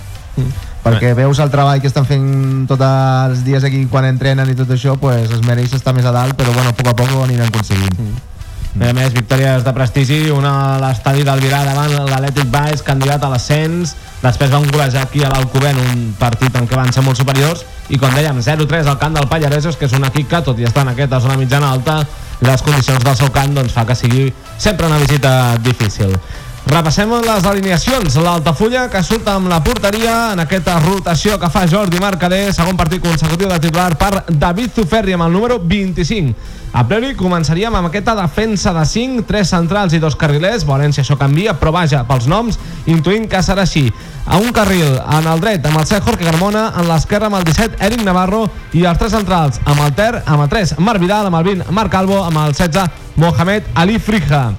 Perquè 0.87 1.11
veus 1.17 1.39
el 1.43 1.49
treball 1.53 1.81
que 1.83 1.89
estan 1.89 2.05
fent 2.07 2.65
tots 2.69 2.81
els 2.87 3.43
dies 3.45 3.63
aquí 3.67 3.85
quan 3.91 4.05
entrenen 4.09 4.49
i 4.49 4.55
tot 4.55 4.69
això, 4.73 4.95
pues, 4.97 5.29
es 5.29 5.41
mereix 5.45 5.73
estar 5.77 5.93
més 5.93 6.05
a 6.05 6.13
dalt, 6.15 6.33
però 6.39 6.53
bueno, 6.55 6.69
a 6.71 6.77
poc 6.77 6.87
a 6.87 6.95
poc 6.97 7.13
ho 7.13 7.23
aniran 7.25 7.49
aconseguint. 7.51 7.97
A 8.77 8.91
més, 8.93 9.09
victòries 9.09 9.63
de 9.65 9.71
prestigi, 9.73 10.17
una 10.29 10.51
a 10.75 10.75
l'estadi 10.81 11.23
d'Alvirà 11.25 11.63
davant 11.65 11.95
l'Atlètic 12.11 12.51
Baix, 12.53 12.83
candidat 12.85 13.23
a 13.25 13.31
l'ascens, 13.31 13.95
després 14.21 14.51
van 14.53 14.67
golejar 14.69 15.07
aquí 15.07 15.23
a 15.25 15.31
l'Alcoben 15.33 15.79
un 15.81 16.03
partit 16.19 16.53
en 16.59 16.69
què 16.69 16.77
van 16.77 16.93
ser 16.93 17.01
molt 17.01 17.17
superiors, 17.17 17.65
i 17.89 17.97
com 17.97 18.13
dèiem, 18.13 18.37
0-3 18.45 18.91
al 18.91 18.99
camp 19.01 19.17
del 19.17 19.25
Pallaresos, 19.31 19.79
que 19.79 19.89
és 19.89 19.95
un 19.97 20.05
equip 20.05 20.29
que, 20.29 20.43
tot 20.45 20.61
i 20.61 20.67
estar 20.69 20.85
en 20.85 20.93
aquesta 20.93 21.21
zona 21.23 21.39
mitjana 21.41 21.71
alta, 21.73 22.03
les 22.45 22.61
condicions 22.61 23.01
del 23.01 23.17
seu 23.17 23.33
camp 23.33 23.55
doncs, 23.57 23.73
fa 23.73 23.87
que 23.89 23.97
sigui 23.97 24.27
sempre 24.61 24.85
una 24.85 25.01
visita 25.01 25.31
difícil. 25.57 26.13
Repassem 26.67 27.13
les 27.23 27.45
alineacions. 27.47 28.17
L'Altafulla 28.19 28.89
que 28.91 28.99
surt 28.99 29.27
amb 29.31 29.47
la 29.47 29.61
porteria 29.63 30.33
en 30.33 30.41
aquesta 30.43 30.73
rotació 30.83 31.37
que 31.39 31.47
fa 31.47 31.61
Jordi 31.71 32.01
Mercader, 32.03 32.51
segon 32.51 32.75
partit 32.75 32.99
consecutiu 32.99 33.47
de 33.47 33.59
titular 33.63 33.93
per 33.95 34.25
David 34.27 34.73
Zuferri 34.75 35.15
amb 35.15 35.23
el 35.23 35.31
número 35.31 35.61
25. 35.63 36.33
A 36.75 36.83
priori 36.83 37.13
començaríem 37.15 37.71
amb 37.71 37.87
aquesta 37.87 38.17
defensa 38.17 38.73
de 38.75 38.83
5, 38.83 39.23
3 39.29 39.53
centrals 39.55 39.95
i 39.95 40.01
dos 40.03 40.17
carrilers. 40.19 40.65
Si 40.67 41.01
això 41.01 41.15
canvia, 41.17 41.53
però 41.55 41.71
vaja, 41.71 42.03
pels 42.03 42.27
noms, 42.27 42.59
intuïm 42.85 43.29
que 43.31 43.39
serà 43.39 43.63
així. 43.63 43.85
A 44.25 44.35
un 44.37 44.51
carril, 44.51 44.99
en 44.99 45.27
el 45.31 45.39
dret, 45.39 45.65
amb 45.65 45.79
el 45.79 45.85
7 45.87 46.03
Jorge 46.03 46.27
Carmona, 46.27 46.73
en 46.75 46.89
l'esquerra 46.89 47.31
amb 47.31 47.39
el 47.39 47.45
17 47.47 47.79
Eric 47.79 48.03
Navarro 48.03 48.43
i 48.73 48.83
els 48.83 48.99
tres 48.99 49.15
centrals, 49.15 49.61
amb 49.63 49.85
el 49.85 49.95
ter, 49.95 50.11
amb 50.25 50.43
el 50.43 50.51
3 50.51 50.75
Marc 50.79 50.99
Vidal, 50.99 51.31
amb 51.31 51.39
el 51.39 51.47
20 51.47 51.71
Marc 51.71 51.95
Albo, 51.95 52.25
amb 52.25 52.43
el 52.43 52.51
16 52.51 53.15
Mohamed 53.15 53.71
Ali 53.73 53.99
Frija. 53.99 54.51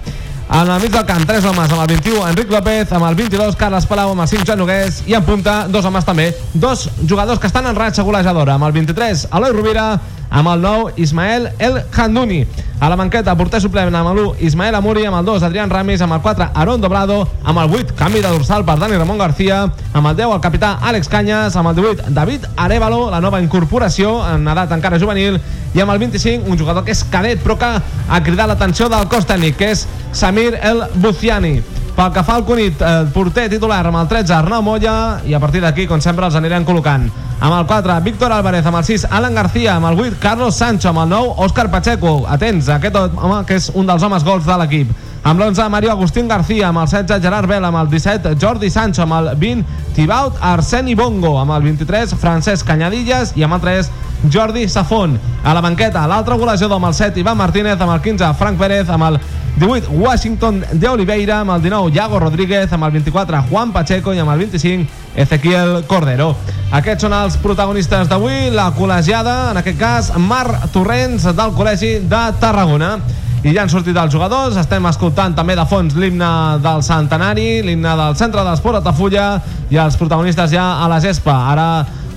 En 0.51 0.71
el 0.71 0.81
mig 0.81 0.91
del 0.91 1.05
camp, 1.05 1.27
tres 1.29 1.45
homes 1.45 1.69
amb 1.69 1.83
el 1.83 1.89
21, 1.91 2.23
Enric 2.31 2.49
López, 2.49 2.93
amb 2.97 3.05
el 3.05 3.17
22, 3.19 3.57
Carles 3.61 3.85
Palau, 3.85 4.15
amb 4.15 4.25
el 4.25 4.29
5, 4.31 4.47
Joan 4.49 4.63
Nogués, 4.63 5.03
i 5.05 5.13
en 5.13 5.27
punta, 5.27 5.59
dos 5.69 5.85
homes 5.85 6.07
també, 6.09 6.31
dos 6.55 6.87
jugadors 7.03 7.37
que 7.43 7.51
estan 7.51 7.69
en 7.69 7.77
ratxa 7.77 8.03
golejadora, 8.07 8.55
amb 8.57 8.65
el 8.65 8.73
23, 8.73 9.27
Eloi 9.37 9.53
Rovira, 9.53 9.85
amb 10.31 10.49
el 10.49 10.63
9, 10.63 10.93
Ismael 10.97 11.51
El 11.59 11.83
Handuni. 11.97 12.47
A 12.81 12.89
la 12.89 12.95
banqueta, 12.95 13.35
porter 13.35 13.59
suplent 13.61 13.91
amb 13.91 14.13
l'1, 14.13 14.37
Ismael 14.47 14.77
Amuri, 14.79 15.03
amb 15.09 15.19
el 15.19 15.25
2, 15.27 15.43
Adrián 15.43 15.71
Ramis, 15.71 16.01
amb 16.01 16.15
el 16.15 16.21
4, 16.23 16.51
Aaron 16.55 16.81
Doblado, 16.81 17.27
amb 17.43 17.59
el 17.59 17.75
8, 17.75 17.97
canvi 17.99 18.21
de 18.23 18.29
dorsal 18.31 18.65
per 18.65 18.79
Dani 18.79 18.97
Ramon 18.97 19.19
García, 19.19 19.65
amb 19.93 20.07
el 20.07 20.15
10, 20.17 20.35
el 20.37 20.45
capità 20.45 20.77
Àlex 20.79 21.11
Canyes, 21.11 21.57
amb 21.57 21.73
el 21.73 21.81
18, 21.81 22.13
David 22.15 22.47
Arevalo, 22.57 23.09
la 23.11 23.21
nova 23.21 23.43
incorporació 23.43 24.21
en 24.31 24.47
edat 24.47 24.77
encara 24.77 25.01
juvenil, 25.03 25.41
i 25.75 25.83
amb 25.83 25.97
el 25.97 25.99
25, 26.05 26.47
un 26.47 26.59
jugador 26.59 26.87
que 26.87 26.95
és 26.95 27.03
cadet, 27.11 27.43
però 27.43 27.59
que 27.59 27.73
ha 27.75 28.23
cridat 28.23 28.53
l'atenció 28.53 28.87
del 28.89 29.11
cos 29.11 29.27
tècnic, 29.27 29.59
que 29.59 29.73
és 29.75 29.89
Samir 30.13 30.55
El 30.63 30.87
Buciani. 31.03 31.78
Pel 31.99 32.13
que 32.15 32.23
fa 32.23 32.37
al 32.39 32.45
Cunit, 32.47 32.79
el 32.87 33.09
porter 33.11 33.49
titular 33.51 33.81
amb 33.89 33.99
el 33.99 34.07
13, 34.07 34.31
Arnau 34.37 34.63
Molla, 34.63 34.93
i 35.27 35.33
a 35.35 35.41
partir 35.43 35.59
d'aquí, 35.65 35.89
com 35.91 35.99
sempre, 35.99 36.29
els 36.29 36.37
anirem 36.39 36.63
col·locant. 36.63 37.09
Amb 37.41 37.57
el 37.57 37.65
4, 37.67 37.97
Víctor 38.05 38.31
Álvarez, 38.37 38.67
amb 38.71 38.79
el 38.79 38.85
6, 38.87 39.09
Alan 39.11 39.35
García, 39.35 39.75
amb 39.75 39.89
el 39.91 39.99
8, 40.05 40.21
Carlos 40.23 40.55
Sancho, 40.55 40.93
amb 40.93 41.03
el 41.03 41.09
9, 41.11 41.33
Òscar 41.43 41.67
Pacheco. 41.73 42.13
Atents, 42.31 42.69
aquest 42.71 42.95
home 43.03 43.41
que 43.49 43.59
és 43.59 43.67
un 43.75 43.91
dels 43.91 44.07
homes 44.07 44.23
gols 44.23 44.47
de 44.47 44.59
l'equip. 44.61 44.93
Amb 45.27 45.43
l'11, 45.43 45.67
Mario 45.75 45.91
Agustín 45.91 46.29
García, 46.31 46.69
amb 46.69 46.85
el 46.85 46.87
16, 46.87 47.19
Gerard 47.21 47.51
Bell, 47.51 47.67
amb 47.67 47.81
el 47.83 47.91
17, 47.91 48.37
Jordi 48.39 48.71
Sancho, 48.71 49.03
amb 49.03 49.19
el 49.19 49.33
20, 49.35 49.67
Tibaut 49.97 50.39
Arseni 50.39 50.95
Bongo, 50.95 51.35
amb 51.41 51.57
el 51.57 51.67
23, 51.67 52.15
Francesc 52.15 52.65
Canyadillas, 52.65 53.35
i 53.35 53.43
amb 53.43 53.59
el 53.59 53.65
3, 53.67 53.91
Jordi 54.31 54.69
Safon. 54.71 55.19
A 55.43 55.51
la 55.55 55.67
banqueta, 55.67 56.07
l'altre 56.07 56.39
golejador 56.39 56.79
amb 56.79 56.93
el 56.93 56.95
7, 56.95 57.19
Ivan 57.19 57.43
Martínez, 57.43 57.81
amb 57.81 57.97
el 57.97 58.01
15, 58.07 58.31
Frank 58.39 58.63
Pérez, 58.63 58.87
amb 58.89 59.11
el 59.11 59.21
18, 59.59 59.89
Washington 59.91 60.65
de 60.73 60.89
Oliveira, 60.89 61.41
amb 61.41 61.51
el 61.51 61.63
19, 61.63 61.91
Iago 61.91 62.21
Rodríguez, 62.21 62.73
amb 62.73 62.85
el 62.85 62.93
24, 62.93 63.43
Juan 63.51 63.73
Pacheco 63.73 64.15
i 64.15 64.21
amb 64.23 64.31
el 64.31 64.39
25, 64.39 64.87
Ezequiel 65.19 65.83
Cordero. 65.91 66.29
Aquests 66.71 67.03
són 67.03 67.15
els 67.17 67.39
protagonistes 67.43 68.07
d'avui, 68.07 68.53
la 68.55 68.69
col·legiada, 68.77 69.51
en 69.51 69.59
aquest 69.59 69.79
cas, 69.81 70.13
Mar 70.19 70.69
Torrents, 70.71 71.27
del 71.35 71.57
Col·legi 71.59 71.97
de 72.07 72.23
Tarragona. 72.39 72.99
I 73.43 73.55
ja 73.55 73.65
han 73.65 73.71
sortit 73.71 73.99
els 73.99 74.15
jugadors, 74.15 74.57
estem 74.59 74.87
escoltant 74.87 75.35
també 75.35 75.59
de 75.59 75.67
fons 75.67 75.95
l'himne 75.99 76.31
del 76.63 76.85
centenari, 76.87 77.63
l'himne 77.67 77.97
del 77.99 78.17
centre 78.19 78.47
d'esport 78.47 78.79
Altafulla 78.79 79.29
i 79.71 79.79
els 79.79 79.99
protagonistes 79.99 80.55
ja 80.55 80.77
a 80.85 80.87
la 80.91 81.01
gespa. 81.03 81.35
Ara 81.51 81.69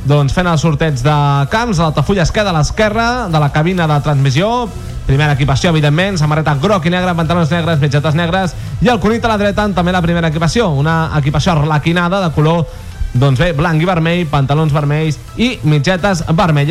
doncs 0.05 0.33
fent 0.33 0.49
el 0.49 0.61
sorteig 0.61 1.01
de 1.01 1.17
camps, 1.49 1.81
l'Altafulla 1.81 2.25
es 2.25 2.33
queda 2.33 2.53
a 2.53 2.57
l'esquerra 2.57 3.27
de 3.33 3.41
la 3.41 3.51
cabina 3.53 3.89
de 3.89 3.99
transmissió, 4.05 4.67
primera 5.11 5.33
equipació, 5.35 5.73
evidentment, 5.73 6.15
samarreta 6.21 6.53
groc 6.61 6.85
i 6.87 6.93
negra, 6.93 7.11
pantalons 7.17 7.51
negres, 7.51 7.81
mitgetes 7.81 8.15
negres, 8.15 8.55
i 8.79 8.87
el 8.87 9.01
Cunit 9.03 9.25
a 9.27 9.33
la 9.33 9.37
dreta, 9.41 9.65
també 9.75 9.91
la 9.91 10.01
primera 10.03 10.29
equipació, 10.31 10.69
una 10.71 11.11
equipació 11.19 11.51
arlequinada 11.57 12.21
de 12.23 12.31
color 12.31 12.63
doncs 13.11 13.41
bé, 13.43 13.49
blanc 13.51 13.81
i 13.83 13.87
vermell, 13.89 14.23
pantalons 14.31 14.71
vermells 14.71 15.17
i 15.35 15.57
mitgetes 15.67 16.23
vermelles. 16.29 16.59